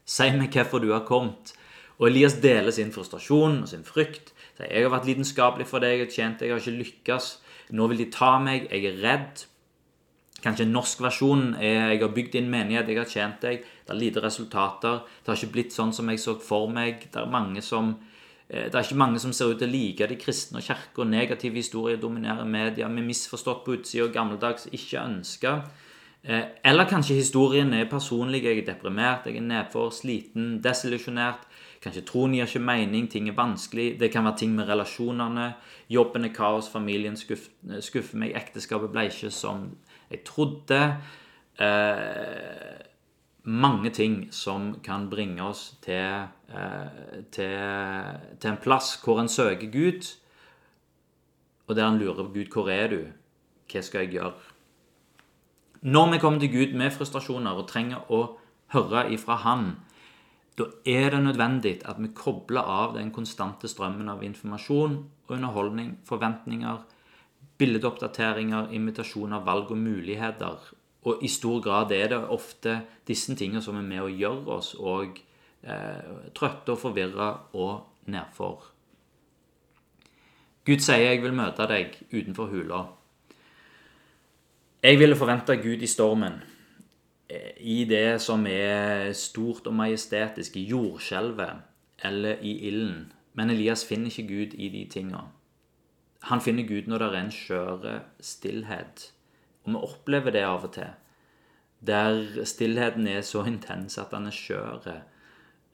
Si 0.06 0.30
meg 0.32 0.52
hvorfor 0.52 0.80
du 0.80 0.92
har 0.92 1.06
kommet. 1.06 1.54
Og 2.00 2.08
Elias 2.08 2.34
deler 2.34 2.72
sin 2.72 2.92
frustrasjon 2.92 3.62
og 3.62 3.68
sin 3.68 3.84
frykt. 3.84 4.34
Sier, 4.58 4.68
'Jeg 4.68 4.84
har 4.84 5.00
vært 5.00 5.06
lidenskapelig 5.06 5.68
for 5.68 5.80
deg, 5.80 5.90
jeg 5.90 6.00
har 6.00 6.12
tjent 6.12 6.40
deg, 6.40 6.48
jeg 6.48 6.56
har 6.56 6.60
ikke 6.60 6.84
lykkes.' 6.84 7.43
Nå 7.72 7.88
vil 7.88 8.04
de 8.04 8.12
ta 8.12 8.38
meg, 8.40 8.68
jeg 8.72 8.86
er 8.86 9.02
redd. 9.04 9.46
Kanskje 10.44 10.66
norskversjonen 10.68 10.74
norsk 10.74 11.00
versjon 11.00 11.56
er 11.56 11.92
'Jeg 11.92 12.02
har 12.02 12.16
bygd 12.16 12.36
inn 12.36 12.50
menighet, 12.50 12.88
jeg 12.88 12.98
har 12.98 13.06
tjent 13.06 13.42
deg'. 13.42 13.64
Det 13.86 13.90
er 13.90 14.00
lite 14.00 14.22
resultater. 14.22 15.04
Det 15.24 15.28
har 15.28 15.36
ikke 15.36 15.54
blitt 15.54 15.72
sånn 15.72 15.94
som 15.94 16.10
jeg 16.10 16.20
så 16.20 16.40
for 16.42 16.68
meg. 16.68 17.08
Det 17.12 17.16
er 17.16 17.62
som 17.62 17.98
eh, 18.50 18.66
det 18.66 18.76
er 18.76 18.84
ikke 18.84 18.98
mange 18.98 19.20
som 19.20 19.32
ser 19.32 19.46
ut 19.46 19.60
til 19.60 19.70
å 19.70 19.72
like 19.72 20.08
de 20.08 20.16
kristne 20.16 20.58
og 20.58 20.64
kirka. 20.64 21.04
Negative 21.06 21.54
historier 21.54 21.98
dominerer 21.98 22.46
media. 22.46 22.88
Vi 22.88 23.00
er 23.00 23.08
misforstått 23.08 23.64
på 23.64 23.78
utsida 23.78 24.12
gammeldags, 24.12 24.68
ikke 24.72 25.00
ønska. 25.00 25.64
Eh, 26.24 26.44
Eller 26.64 26.86
kanskje 26.86 27.16
historien 27.16 27.74
er 27.74 27.86
personlig. 27.86 28.44
Jeg 28.44 28.58
er 28.58 28.74
deprimert, 28.74 29.26
jeg 29.26 29.38
er 29.38 29.42
nedfor, 29.42 29.92
sliten, 29.92 30.62
desillusjonert. 30.62 31.48
Kanskje 31.84 32.06
troen 32.08 32.32
gir 32.36 32.48
ikke 32.48 32.64
mening, 32.64 33.10
ting 33.12 33.28
er 33.28 33.36
vanskelig. 33.36 33.98
Det 34.00 34.12
kan 34.12 34.24
være 34.24 34.40
ting 34.40 34.54
med 34.56 34.70
relasjonene. 34.70 35.50
Jobben 35.92 36.24
er 36.24 36.32
kaos, 36.36 36.70
familien 36.72 37.18
skuff, 37.20 37.50
skuffer 37.84 38.22
meg, 38.22 38.32
ekteskapet 38.40 38.94
ble 38.94 39.10
ikke 39.10 39.32
som 39.36 39.66
jeg 40.08 40.24
trodde. 40.24 40.80
Eh, 41.60 42.80
mange 43.44 43.92
ting 43.92 44.30
som 44.32 44.72
kan 44.84 45.10
bringe 45.12 45.44
oss 45.44 45.76
til, 45.84 46.28
eh, 46.56 47.20
til, 47.36 47.60
til 48.40 48.52
en 48.54 48.62
plass 48.64 48.96
hvor 49.04 49.20
en 49.20 49.28
søker 49.28 49.68
Gud, 49.72 50.08
og 51.68 51.76
der 51.76 51.88
en 51.88 52.00
lurer 52.00 52.24
på 52.24 52.32
Gud, 52.34 52.52
hvor 52.54 52.72
er 52.72 52.88
du? 52.88 53.02
Hva 53.72 53.82
skal 53.82 54.06
jeg 54.06 54.16
gjøre? 54.16 54.34
Når 55.84 56.12
vi 56.12 56.18
kommer 56.20 56.40
til 56.40 56.52
Gud 56.52 56.78
med 56.80 56.92
frustrasjoner 56.96 57.60
og 57.60 57.68
trenger 57.68 58.08
å 58.12 58.38
høre 58.72 59.10
ifra 59.12 59.36
Han, 59.44 59.74
da 60.58 60.68
er 60.86 61.10
det 61.10 61.24
nødvendig 61.24 61.80
at 61.90 61.98
vi 61.98 62.12
kobler 62.14 62.62
av 62.62 62.94
den 62.98 63.10
konstante 63.12 63.68
strømmen 63.68 64.10
av 64.10 64.22
informasjon 64.24 64.98
og 65.26 65.32
underholdning, 65.34 65.96
forventninger, 66.06 66.84
bildeoppdateringer, 67.58 68.70
invitasjoner, 68.72 69.42
valg 69.46 69.72
og 69.74 69.78
muligheter. 69.78 70.74
Og 71.04 71.24
i 71.26 71.28
stor 71.28 71.62
grad 71.64 71.92
er 71.92 72.12
det 72.14 72.22
ofte 72.30 72.82
disse 73.08 73.34
tingene 73.36 73.64
som 73.66 73.80
er 73.80 73.88
med 73.88 74.04
å 74.04 74.12
gjøre 74.12 74.60
oss 74.60 74.74
og 74.78 75.18
eh, 75.64 76.14
trøtte 76.38 76.76
og 76.76 76.82
forvirra 76.86 77.32
og 77.58 78.08
nedfor. 78.14 78.70
Gud 80.64 80.80
sier 80.80 80.98
'jeg 80.98 81.22
vil 81.22 81.34
møte 81.34 81.68
deg 81.68 81.98
utenfor 82.14 82.48
hula'. 82.48 82.88
Jeg 84.84 85.00
ville 85.00 85.16
forvente 85.16 85.56
Gud 85.58 85.82
i 85.82 85.88
stormen. 85.88 86.53
Eh, 87.34 87.52
I 87.58 87.84
det 87.90 88.22
som 88.22 88.46
er 88.48 89.12
stort 89.18 89.68
og 89.68 89.78
majestetisk, 89.78 90.58
i 90.58 90.68
jordskjelvet 90.70 91.64
eller 92.06 92.42
i 92.42 92.58
ilden. 92.70 93.12
Men 93.34 93.50
Elias 93.50 93.86
finner 93.86 94.12
ikke 94.12 94.28
Gud 94.28 94.54
i 94.54 94.70
de 94.70 94.86
tinga. 94.90 95.24
Han 96.30 96.42
finner 96.42 96.68
Gud 96.68 96.88
når 96.88 97.02
det 97.02 97.08
er 97.08 97.20
en 97.20 97.34
skjøre 97.34 97.94
stillhet. 98.22 99.08
Og 99.64 99.74
vi 99.74 99.82
opplever 99.88 100.36
det 100.36 100.44
av 100.46 100.68
og 100.68 100.76
til. 100.76 100.92
Der 101.84 102.46
stillheten 102.48 103.08
er 103.08 103.22
så 103.22 103.44
intens 103.48 103.98
at 103.98 104.14
han 104.16 104.30
er 104.30 104.36
skjør. 104.36 105.02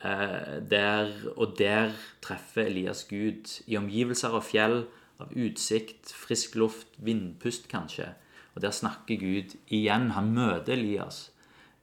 Eh, 0.06 1.28
og 1.36 1.58
der 1.60 1.92
treffer 2.22 2.70
Elias 2.70 3.04
Gud. 3.10 3.52
I 3.68 3.78
omgivelser 3.78 4.34
av 4.34 4.48
fjell, 4.48 4.86
av 5.20 5.36
utsikt, 5.36 6.14
frisk 6.16 6.56
luft, 6.56 6.96
vindpust 6.98 7.68
kanskje. 7.70 8.14
Og 8.56 8.62
der 8.62 8.72
snakker 8.72 9.20
Gud 9.20 9.58
igjen. 9.68 10.12
Han 10.16 10.34
møter 10.34 10.74
Elias. 10.74 11.30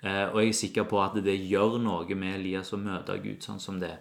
Eh, 0.07 0.27
og 0.31 0.38
jeg 0.42 0.53
er 0.53 0.59
sikker 0.61 0.87
på 0.87 1.01
at 1.03 1.16
det 1.25 1.35
gjør 1.49 1.81
noe 1.83 2.19
med 2.19 2.37
Elias 2.38 2.71
å 2.77 2.79
møte 2.79 3.16
Gud 3.25 3.42
sånn 3.42 3.59
som 3.62 3.81
det. 3.83 3.97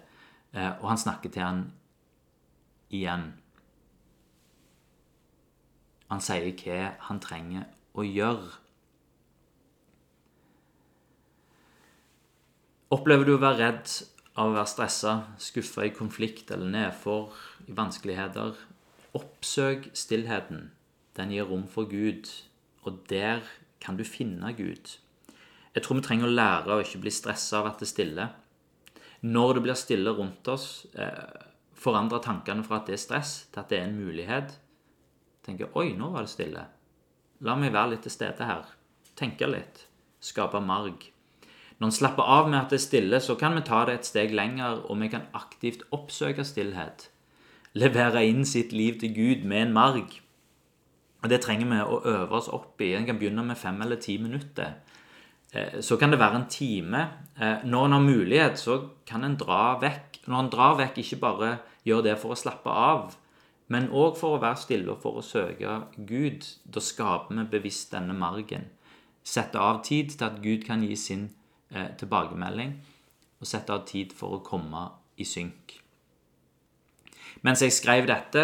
Eh, 0.54 0.70
og 0.78 0.86
han 0.92 1.00
snakker 1.00 1.32
til 1.32 1.42
han 1.42 1.64
igjen. 2.94 3.32
Han 6.12 6.22
sier 6.22 6.52
hva 6.60 6.92
han 7.08 7.18
trenger 7.22 7.66
å 7.98 8.04
gjøre. 8.06 8.52
Opplever 12.94 13.26
du 13.26 13.32
å 13.34 13.42
være 13.42 13.58
redd 13.64 13.94
av 14.38 14.52
å 14.52 14.54
være 14.54 14.70
stressa, 14.70 15.14
skuffa 15.42 15.88
i 15.88 15.94
konflikt 15.96 16.52
eller 16.54 16.70
nedfor, 16.70 17.34
i 17.66 17.74
vanskeligheter? 17.74 18.54
Oppsøk 19.18 19.88
stillheten. 19.96 20.68
Den 21.18 21.32
gir 21.34 21.48
rom 21.50 21.64
for 21.72 21.90
Gud, 21.90 22.30
og 22.86 23.02
der 23.10 23.42
kan 23.82 23.98
du 23.98 24.04
finne 24.06 24.52
Gud. 24.54 25.00
Jeg 25.76 25.84
tror 25.84 25.98
vi 25.98 26.06
trenger 26.06 26.30
å 26.30 26.32
lære 26.32 26.72
å 26.72 26.80
ikke 26.80 27.02
bli 27.02 27.12
stressa 27.12 27.58
av 27.60 27.66
at 27.68 27.82
det 27.82 27.84
er 27.84 27.92
stille. 27.92 28.28
Når 29.28 29.54
det 29.54 29.62
blir 29.66 29.76
stille 29.76 30.14
rundt 30.16 30.48
oss, 30.48 30.86
eh, 30.96 31.42
forandre 31.76 32.22
tankene 32.24 32.64
fra 32.64 32.78
at 32.80 32.86
det 32.86 32.94
er 32.96 33.02
stress, 33.02 33.46
til 33.52 33.60
at 33.60 33.68
det 33.68 33.78
er 33.78 33.84
en 33.84 33.98
mulighet. 34.00 34.56
Tenke 35.44 35.68
'oi, 35.74 35.92
nå 35.92 36.10
var 36.12 36.24
det 36.24 36.32
stille'. 36.32 36.64
La 37.40 37.54
meg 37.54 37.72
være 37.72 37.90
litt 37.90 38.02
til 38.02 38.10
stede 38.10 38.40
her. 38.40 38.64
Tenke 39.16 39.46
litt. 39.46 39.86
Skape 40.20 40.60
marg. 40.60 41.12
Når 41.78 41.86
en 41.86 41.92
slapper 41.92 42.22
av 42.22 42.48
med 42.48 42.58
at 42.58 42.70
det 42.70 42.78
er 42.78 42.86
stille, 42.86 43.20
så 43.20 43.36
kan 43.38 43.54
vi 43.54 43.60
ta 43.60 43.84
det 43.84 43.94
et 43.94 44.06
steg 44.06 44.32
lenger, 44.32 44.80
og 44.88 45.00
vi 45.00 45.08
kan 45.08 45.28
aktivt 45.34 45.84
oppsøke 45.92 46.44
stillhet. 46.44 47.10
Levere 47.74 48.24
inn 48.24 48.44
sitt 48.44 48.72
liv 48.72 48.98
til 49.00 49.12
Gud 49.14 49.44
med 49.44 49.66
en 49.66 49.72
marg. 49.72 50.20
Og 51.22 51.28
Det 51.28 51.40
trenger 51.42 51.66
vi 51.66 51.80
å 51.82 52.00
øve 52.04 52.32
oss 52.32 52.48
opp 52.48 52.80
i. 52.80 52.94
En 52.94 53.04
kan 53.04 53.18
begynne 53.18 53.44
med 53.44 53.56
fem 53.56 53.82
eller 53.82 53.96
ti 53.96 54.16
minutter. 54.16 54.72
Eh, 55.52 55.80
så 55.80 55.96
kan 55.96 56.10
det 56.10 56.18
være 56.18 56.40
en 56.40 56.48
time. 56.50 57.08
Eh, 57.40 57.64
når 57.64 57.84
en 57.84 57.92
har 57.92 58.00
mulighet, 58.00 58.58
så 58.58 58.80
kan 59.06 59.24
en 59.24 59.36
dra 59.36 59.78
vekk. 59.80 60.20
Når 60.26 60.40
en 60.40 60.50
drar 60.50 60.76
vekk, 60.80 60.98
ikke 60.98 61.20
bare 61.22 61.52
gjør 61.86 62.02
det 62.02 62.18
for 62.18 62.34
å 62.34 62.38
slappe 62.38 62.70
av, 62.70 63.14
men 63.70 63.88
òg 63.90 64.16
for 64.18 64.36
å 64.36 64.42
være 64.42 64.58
stille 64.58 64.90
og 64.90 65.02
for 65.02 65.18
å 65.18 65.24
søke 65.26 65.78
Gud. 65.96 66.46
Da 66.64 66.82
skaper 66.82 67.34
vi 67.34 67.46
bevisst 67.56 67.94
denne 67.94 68.14
margen. 68.14 68.70
Sette 69.26 69.58
av 69.58 69.82
tid 69.86 70.12
til 70.14 70.26
at 70.26 70.42
Gud 70.42 70.66
kan 70.66 70.82
gi 70.82 70.96
sin 70.96 71.28
eh, 71.70 71.90
tilbakemelding, 71.98 72.76
og 73.40 73.46
sette 73.46 73.74
av 73.74 73.86
tid 73.86 74.14
for 74.16 74.38
å 74.38 74.44
komme 74.46 74.88
i 75.18 75.26
synk. 75.26 75.80
Mens 77.42 77.62
jeg 77.62 77.74
skrev 77.74 78.06
dette, 78.08 78.42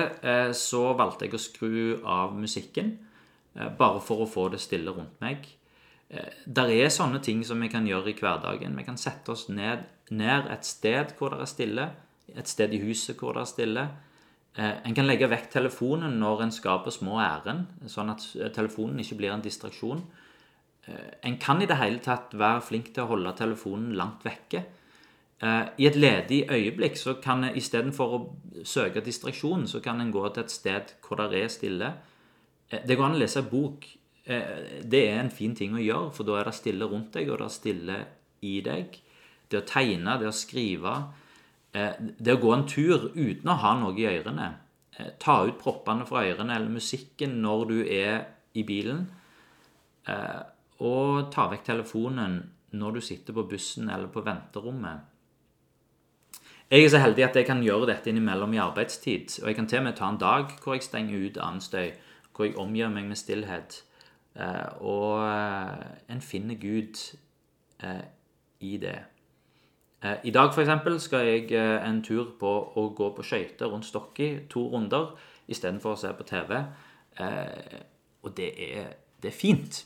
så 0.55 0.83
valgte 0.95 1.25
jeg 1.25 1.35
å 1.35 1.41
skru 1.41 1.77
av 2.07 2.35
musikken, 2.37 2.93
bare 3.79 4.03
for 4.05 4.23
å 4.23 4.29
få 4.29 4.45
det 4.53 4.61
stille 4.63 4.93
rundt 4.95 5.17
meg. 5.25 5.49
Eh, 6.13 6.33
der 6.45 6.71
er 6.75 6.93
sånne 6.93 7.23
ting 7.25 7.41
som 7.47 7.61
vi 7.65 7.71
kan 7.73 7.87
gjøre 7.89 8.13
i 8.13 8.17
hverdagen. 8.19 8.77
Vi 8.77 8.85
kan 8.85 9.01
sette 9.01 9.33
oss 9.33 9.49
ned, 9.49 9.87
ned 10.13 10.49
et 10.53 10.69
sted 10.69 11.15
hvor 11.17 11.33
det 11.33 11.45
er 11.45 11.53
stille, 11.53 11.91
et 12.37 12.49
sted 12.49 12.73
i 12.77 12.83
huset 12.85 13.17
hvor 13.19 13.37
det 13.37 13.47
er 13.47 13.53
stille. 13.53 13.87
En 14.53 14.93
kan 14.93 15.07
legge 15.09 15.31
vekk 15.33 15.47
telefonen 15.49 16.19
når 16.21 16.43
en 16.45 16.51
skal 16.53 16.83
på 16.85 16.93
små 16.93 17.17
ærend, 17.25 17.71
sånn 17.89 18.13
at 18.13 18.25
telefonen 18.53 19.01
ikke 19.01 19.17
blir 19.17 19.33
en 19.33 19.45
distraksjon. 19.45 20.03
En 21.25 21.39
kan 21.41 21.63
i 21.65 21.69
det 21.71 21.79
hele 21.81 22.03
tatt 22.05 22.35
være 22.37 22.61
flink 22.67 22.91
til 22.93 23.07
å 23.07 23.15
holde 23.15 23.33
telefonen 23.39 23.95
langt 23.97 24.27
vekke. 24.29 24.61
I 25.41 25.89
et 25.89 25.97
ledig 25.97 26.43
øyeblikk 26.53 27.01
så 27.01 27.17
kan 27.25 27.49
en 27.49 27.57
istedenfor 27.57 28.13
å 28.13 28.21
søke 28.61 29.01
distraksjon, 29.01 29.65
så 29.65 29.81
kan 29.81 30.05
en 30.05 30.13
gå 30.13 30.27
til 30.29 30.45
et 30.45 30.53
sted 30.53 30.95
hvor 31.01 31.25
det 31.25 31.41
er 31.41 31.49
stille. 31.53 31.91
Det 32.69 32.93
går 32.93 33.09
an 33.09 33.17
å 33.17 33.23
lese 33.25 33.41
en 33.41 33.49
bok 33.49 33.89
Eh, 33.89 34.02
det 34.23 35.01
er 35.09 35.17
en 35.19 35.33
fin 35.35 35.55
ting 35.59 35.75
å 35.75 35.83
gjøre, 35.83 36.13
for 36.15 36.29
da 36.29 36.37
er 36.39 36.47
det 36.47 36.55
stille 36.55 36.87
rundt 36.87 37.17
deg, 37.17 37.31
og 37.31 37.41
det 37.41 37.47
er 37.49 37.55
stille 37.57 37.97
i 38.47 38.61
deg. 38.63 38.99
Det 39.51 39.59
å 39.59 39.67
tegne, 39.67 40.19
det 40.21 40.29
å 40.31 40.35
skrive, 40.37 40.93
eh, 41.75 41.99
det 41.99 42.37
å 42.37 42.41
gå 42.41 42.53
en 42.55 42.67
tur 42.67 43.11
uten 43.15 43.51
å 43.51 43.59
ha 43.59 43.75
noe 43.81 43.99
i 43.99 44.07
ørene. 44.07 44.55
Eh, 44.99 45.11
ta 45.19 45.43
ut 45.45 45.59
proppene 45.59 46.07
fra 46.07 46.23
ørene 46.23 46.55
eller 46.55 46.71
musikken 46.71 47.41
når 47.43 47.67
du 47.69 47.79
er 47.89 48.27
i 48.55 48.63
bilen. 48.63 49.07
Og 50.83 51.31
ta 51.31 51.47
vekk 51.47 51.63
telefonen 51.65 52.41
når 52.75 52.93
du 52.93 53.01
sitter 53.01 53.33
på 53.33 53.45
bussen 53.49 53.89
eller 53.89 54.09
på 54.11 54.25
venterommet. 54.27 55.09
Jeg 56.73 56.85
er 56.85 56.89
så 56.89 57.03
heldig 57.03 57.25
at 57.27 57.37
jeg 57.37 57.47
kan 57.47 57.63
gjøre 57.63 57.91
dette 57.91 58.09
innimellom 58.09 58.55
i 58.57 58.61
arbeidstid. 58.63 59.39
Og 59.43 59.51
jeg 59.51 59.57
kan 59.59 59.69
til 59.69 59.83
og 59.83 59.85
med 59.85 59.97
ta 59.97 60.09
en 60.09 60.19
dag 60.19 60.55
hvor 60.63 60.75
jeg 60.75 60.87
stenger 60.87 61.27
ut 61.27 61.39
annen 61.39 61.61
støy, 61.61 61.93
hvor 62.33 62.49
jeg 62.49 62.57
omgjør 62.57 62.95
meg 62.95 63.11
med 63.11 63.21
stillhet. 63.21 63.83
Eh, 64.37 64.83
og 64.83 65.29
eh, 65.29 66.15
en 66.15 66.21
finner 66.21 66.55
Gud 66.55 67.17
eh, 67.85 68.05
i 68.61 68.77
det. 68.77 68.99
I 70.25 70.31
dag 70.35 70.55
for 70.55 70.61
eksempel, 70.61 71.01
skal 71.01 71.27
jeg 71.29 71.53
en 71.87 72.01
tur 72.03 72.33
på 72.41 72.51
å 72.75 72.83
gå 72.91 73.13
på 73.15 73.23
skøyter 73.23 73.71
rundt 73.71 73.87
Stokki 73.87 74.49
to 74.51 74.65
runder 74.73 75.13
istedenfor 75.47 75.95
å 75.95 76.01
se 76.01 76.11
på 76.19 76.27
TV. 76.27 76.57
Og 78.27 78.35
det 78.35 78.49
er, 78.67 78.89
det 79.23 79.31
er 79.31 79.37
fint. 79.37 79.79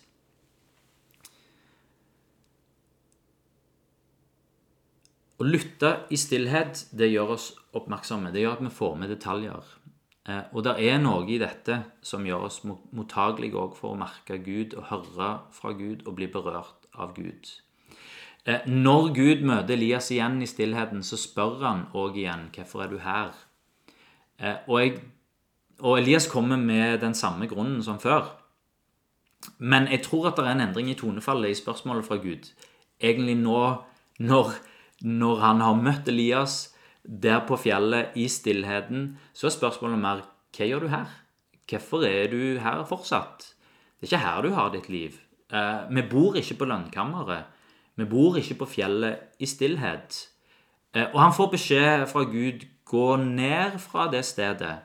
Å 5.37 5.45
lytte 5.45 5.93
i 6.09 6.17
stillhet 6.17 6.87
det 6.97 7.11
gjør 7.13 7.35
oss 7.37 7.51
oppmerksomme. 7.77 8.33
Det 8.33 8.47
gjør 8.47 8.57
at 8.57 8.65
vi 8.65 8.73
får 8.73 8.97
med 8.97 9.13
detaljer. 9.13 9.76
Eh, 10.27 10.43
og 10.53 10.65
det 10.67 10.75
er 10.83 10.99
noe 11.03 11.27
i 11.31 11.39
dette 11.39 11.79
som 12.03 12.25
gjør 12.27 12.49
oss 12.49 12.62
mottagelige 12.67 13.69
for 13.79 13.95
å 13.95 14.01
merke 14.01 14.41
Gud 14.43 14.75
og 14.75 14.91
høre 14.91 15.31
fra 15.55 15.73
Gud 15.79 16.03
og 16.07 16.17
bli 16.19 16.27
berørt 16.31 16.89
av 16.99 17.15
Gud. 17.15 17.53
Eh, 18.47 18.67
når 18.67 19.12
Gud 19.15 19.45
møter 19.47 19.75
Elias 19.75 20.11
igjen 20.11 20.41
i 20.43 20.51
stillheten, 20.51 21.03
så 21.03 21.19
spør 21.19 21.62
han 21.62 21.87
òg 21.95 22.17
igjen 22.17 22.51
'Hvorfor 22.51 22.83
er 22.83 22.89
du 22.89 22.99
her?' 22.99 23.35
Eh, 24.39 24.57
og, 24.69 24.81
jeg, 24.81 25.01
og 25.81 25.99
Elias 25.99 26.27
kommer 26.29 26.57
med 26.57 27.01
den 27.01 27.15
samme 27.15 27.47
grunnen 27.47 27.83
som 27.83 27.99
før. 27.99 28.37
Men 29.59 29.89
jeg 29.89 30.03
tror 30.03 30.27
at 30.27 30.37
det 30.37 30.45
er 30.45 30.53
en 30.53 30.61
endring 30.61 30.91
i 30.91 30.95
tonefallet 30.95 31.51
i 31.51 31.55
spørsmålet 31.55 32.05
fra 32.05 32.17
Gud. 32.17 32.53
Egentlig 33.01 33.37
nå, 33.37 33.85
når, 34.19 34.53
når 35.01 35.41
han 35.41 35.61
har 35.61 35.75
møtt 35.75 36.09
Elias 36.09 36.76
der 37.07 37.45
på 37.47 37.57
fjellet, 37.57 38.14
i 38.14 38.29
stillheten, 38.29 39.16
så 39.33 39.47
er 39.49 39.55
spørsmålet 39.55 40.03
mer 40.03 40.25
hva 40.57 40.66
gjør 40.66 40.87
du 40.87 40.88
her? 40.92 41.12
Hvorfor 41.66 42.07
er 42.07 42.31
du 42.33 42.59
her 42.62 42.85
fortsatt? 42.88 43.53
Det 43.97 44.07
er 44.07 44.11
ikke 44.11 44.25
her 44.25 44.42
du 44.42 44.55
har 44.55 44.73
ditt 44.73 44.88
liv. 44.88 45.19
Eh, 45.53 45.87
vi 45.90 46.03
bor 46.11 46.37
ikke 46.38 46.59
på 46.61 46.69
lønnkammeret. 46.71 47.53
Vi 47.97 48.05
bor 48.05 48.37
ikke 48.38 48.59
på 48.62 48.71
fjellet 48.77 49.38
i 49.40 49.47
stillhet. 49.47 50.19
Eh, 50.95 51.09
og 51.12 51.21
han 51.21 51.35
får 51.37 51.53
beskjed 51.55 52.07
fra 52.11 52.25
Gud 52.29 52.66
gå 52.87 53.07
ned 53.23 53.79
fra 53.83 54.07
det 54.11 54.25
stedet 54.25 54.77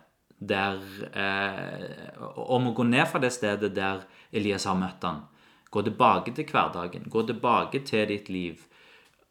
der 0.42 0.80
eh, 1.14 2.18
Om 2.18 2.72
å 2.72 2.74
gå 2.74 2.84
ned 2.88 3.06
fra 3.08 3.20
det 3.22 3.30
stedet 3.34 3.76
der 3.76 4.02
Elias 4.34 4.66
har 4.66 4.80
møtt 4.80 5.04
han. 5.06 5.22
Gå 5.72 5.84
tilbake 5.86 6.34
til 6.36 6.50
hverdagen. 6.50 7.06
Gå 7.10 7.24
tilbake 7.28 7.84
til 7.86 8.08
ditt 8.10 8.30
liv. 8.30 8.66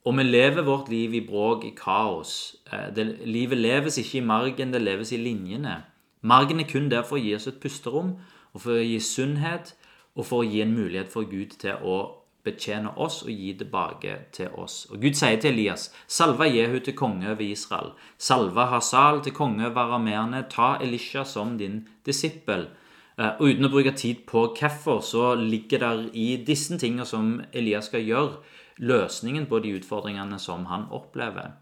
Og 0.05 0.17
vi 0.17 0.23
lever 0.23 0.65
vårt 0.65 0.89
liv 0.89 1.15
i 1.15 1.27
bråk, 1.27 1.65
i 1.65 1.75
kaos. 1.77 2.57
Eh, 2.73 2.89
det, 2.97 3.07
livet 3.29 3.59
leves 3.59 3.99
ikke 4.01 4.19
i 4.19 4.25
margen, 4.25 4.73
det 4.73 4.81
leves 4.83 5.13
i 5.13 5.21
linjene. 5.21 5.83
Margen 6.23 6.61
er 6.61 6.69
kun 6.69 6.89
der 6.91 7.05
for 7.05 7.19
å 7.19 7.23
gi 7.23 7.35
oss 7.37 7.49
et 7.51 7.61
pusterom, 7.61 8.15
og 8.55 8.65
for 8.65 8.79
å 8.79 8.85
gi 8.85 8.99
sunnhet, 9.01 9.75
og 10.17 10.27
for 10.27 10.43
å 10.43 10.49
gi 10.49 10.63
en 10.65 10.75
mulighet 10.75 11.13
for 11.13 11.29
Gud 11.29 11.57
til 11.61 11.77
å 11.85 11.99
betjene 12.45 12.93
oss 12.97 13.21
og 13.27 13.31
gi 13.31 13.53
tilbake 13.61 14.17
til 14.33 14.55
oss. 14.57 14.87
Og 14.91 15.03
Gud 15.03 15.19
sier 15.19 15.37
til 15.41 15.53
Elias, 15.53 15.91
salva 16.09 16.49
Jehu 16.49 16.79
til 16.81 16.97
konge 16.97 17.29
over 17.29 17.45
Israel. 17.45 17.93
Salva 18.19 18.71
Hasal 18.73 19.21
til 19.25 19.37
konge 19.37 19.67
over 19.69 19.83
arameerne. 19.85 20.47
Ta 20.49 20.79
Elisha 20.81 21.25
som 21.25 21.59
din 21.59 21.83
disippel. 22.07 22.71
Eh, 23.19 23.37
og 23.37 23.53
uten 23.53 23.69
å 23.69 23.73
bruke 23.73 23.93
tid 23.97 24.25
på 24.29 24.47
hvorfor, 24.57 25.05
så 25.05 25.35
ligger 25.37 25.85
der 25.85 26.07
i 26.17 26.31
disse 26.47 26.79
tingene 26.81 27.07
som 27.07 27.43
Elias 27.53 27.91
skal 27.93 28.07
gjøre, 28.07 28.41
løsningen 28.81 29.47
på 29.47 29.61
de 29.61 29.75
utfordringene 29.79 30.39
som 30.41 30.67
han 30.71 30.89
opplever. 30.91 31.53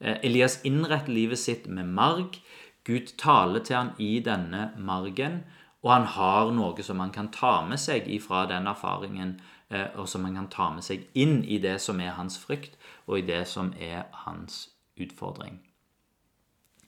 Eh, 0.00 0.18
Elias 0.24 0.60
innretter 0.64 1.12
livet 1.12 1.38
sitt 1.38 1.66
med 1.66 1.86
marg. 1.86 2.40
Gud 2.84 3.14
taler 3.18 3.62
til 3.62 3.76
han 3.76 3.92
i 3.98 4.18
denne 4.24 4.72
margen. 4.78 5.42
Og 5.82 5.90
han 5.90 6.06
har 6.14 6.52
noe 6.54 6.82
som 6.86 7.00
han 7.02 7.10
kan 7.10 7.28
ta 7.34 7.60
med 7.66 7.80
seg 7.82 8.06
ifra 8.06 8.44
den 8.50 8.68
erfaringen, 8.70 9.40
eh, 9.70 9.88
og 9.98 10.08
som 10.08 10.24
han 10.24 10.34
kan 10.38 10.48
ta 10.48 10.70
med 10.70 10.86
seg 10.86 11.08
inn 11.14 11.42
i 11.44 11.58
det 11.58 11.80
som 11.82 12.00
er 12.00 12.14
hans 12.18 12.38
frykt, 12.38 12.78
og 13.06 13.18
i 13.18 13.26
det 13.26 13.46
som 13.50 13.72
er 13.78 14.06
hans 14.24 14.68
utfordring. 14.96 15.58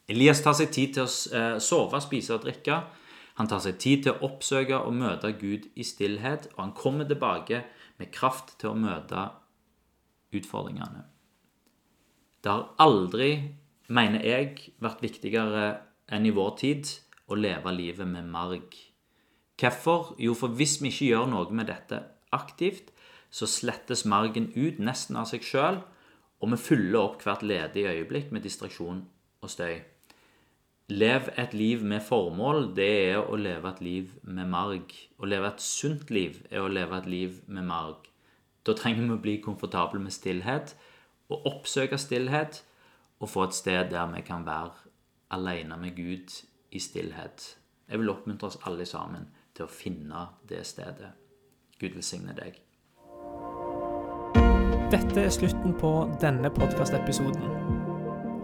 Elias 0.09 0.43
tar 0.45 0.55
seg 0.55 0.71
tid 0.71 0.95
til 0.95 1.07
å 1.07 1.11
eh, 1.39 1.59
sove, 1.59 2.01
spise 2.05 2.37
og 2.37 2.45
drikke. 2.45 2.83
Han 3.35 3.49
tar 3.51 3.63
seg 3.65 3.81
tid 3.83 4.05
til 4.05 4.15
å 4.15 4.29
oppsøke 4.29 4.79
og 4.79 4.95
møte 4.95 5.33
Gud 5.41 5.67
i 5.75 5.83
stillhet, 5.83 6.53
og 6.55 6.61
han 6.61 6.77
kommer 6.79 7.09
tilbake 7.09 7.65
med 7.99 8.13
kraft 8.15 8.55
til 8.61 8.71
å 8.71 8.79
møte 8.79 9.31
utfordringene. 10.39 11.05
Det 12.45 12.53
har 12.53 12.75
aldri, 12.83 13.31
mener 13.89 14.25
jeg, 14.25 14.75
vært 14.85 15.05
viktigere 15.05 15.69
enn 16.13 16.27
i 16.29 16.35
vår 16.35 16.51
tid 16.61 16.91
å 17.33 17.39
leve 17.39 17.73
livet 17.73 18.09
med 18.09 18.29
marg. 18.29 18.75
Hvorfor? 19.61 20.15
Jo, 20.21 20.35
for 20.37 20.53
hvis 20.59 20.81
vi 20.83 20.91
ikke 20.91 21.11
gjør 21.13 21.31
noe 21.31 21.57
med 21.57 21.71
dette 21.71 22.03
aktivt, 22.35 22.91
så 23.35 23.49
slettes 23.51 24.05
margen 24.07 24.51
ut 24.55 24.79
nesten 24.83 25.17
av 25.19 25.27
seg 25.31 25.47
sjøl, 25.47 25.81
og 26.43 26.53
vi 26.53 26.61
fyller 26.61 27.01
opp 27.01 27.25
hvert 27.25 27.43
ledige 27.47 27.95
øyeblikk 27.95 28.31
med 28.35 28.45
distraksjon 28.45 29.05
og 29.43 29.51
støy. 29.51 29.81
Lev 30.93 31.31
et 31.41 31.55
liv 31.57 31.81
med 31.81 32.05
formål, 32.05 32.75
det 32.77 32.91
er 33.09 33.23
å 33.23 33.39
leve 33.41 33.71
et 33.71 33.81
liv 33.81 34.11
med 34.23 34.51
marg. 34.53 34.91
Å 35.17 35.25
leve 35.25 35.49
et 35.49 35.65
sunt 35.65 36.11
liv 36.13 36.43
er 36.51 36.61
å 36.61 36.69
leve 36.69 36.99
et 36.99 37.09
liv 37.09 37.39
med 37.49 37.65
marg. 37.71 38.11
Da 38.67 38.73
trenger 38.73 39.03
vi 39.03 39.13
å 39.13 39.21
bli 39.21 39.35
komfortable 39.45 40.01
med 40.01 40.13
stillhet, 40.13 40.77
og 41.29 41.47
oppsøke 41.49 41.99
stillhet, 42.01 42.63
og 43.21 43.29
få 43.29 43.45
et 43.49 43.57
sted 43.57 43.91
der 43.93 44.09
vi 44.13 44.23
kan 44.25 44.47
være 44.47 44.73
alene 45.31 45.77
med 45.81 45.97
Gud 45.97 46.33
i 46.73 46.81
stillhet. 46.81 47.57
Jeg 47.89 48.01
vil 48.01 48.11
oppmuntre 48.11 48.49
oss 48.49 48.59
alle 48.65 48.87
sammen 48.89 49.29
til 49.55 49.67
å 49.67 49.71
finne 49.71 50.27
det 50.49 50.65
stedet. 50.67 51.13
Gud 51.81 51.97
velsigne 51.99 52.33
deg. 52.37 52.57
Dette 54.93 55.21
er 55.21 55.33
slutten 55.33 55.77
på 55.81 55.93
denne 56.21 56.51
podkastepisoden. 56.55 57.45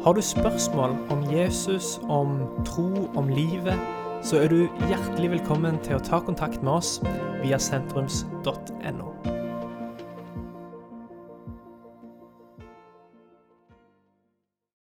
Har 0.05 0.17
du 0.17 0.23
spørsmål 0.25 0.97
om 1.13 1.25
Jesus, 1.33 1.99
om 2.09 2.41
tro, 2.65 3.09
om 3.17 3.29
livet, 3.29 3.77
så 4.23 4.43
er 4.45 4.49
du 4.53 4.65
hjertelig 4.89 5.31
velkommen 5.39 5.81
til 5.85 5.97
å 5.97 6.05
ta 6.05 6.21
kontakt 6.25 6.65
med 6.65 6.73
oss 6.81 6.99
via 7.43 7.61
sentrums.no. 7.61 9.40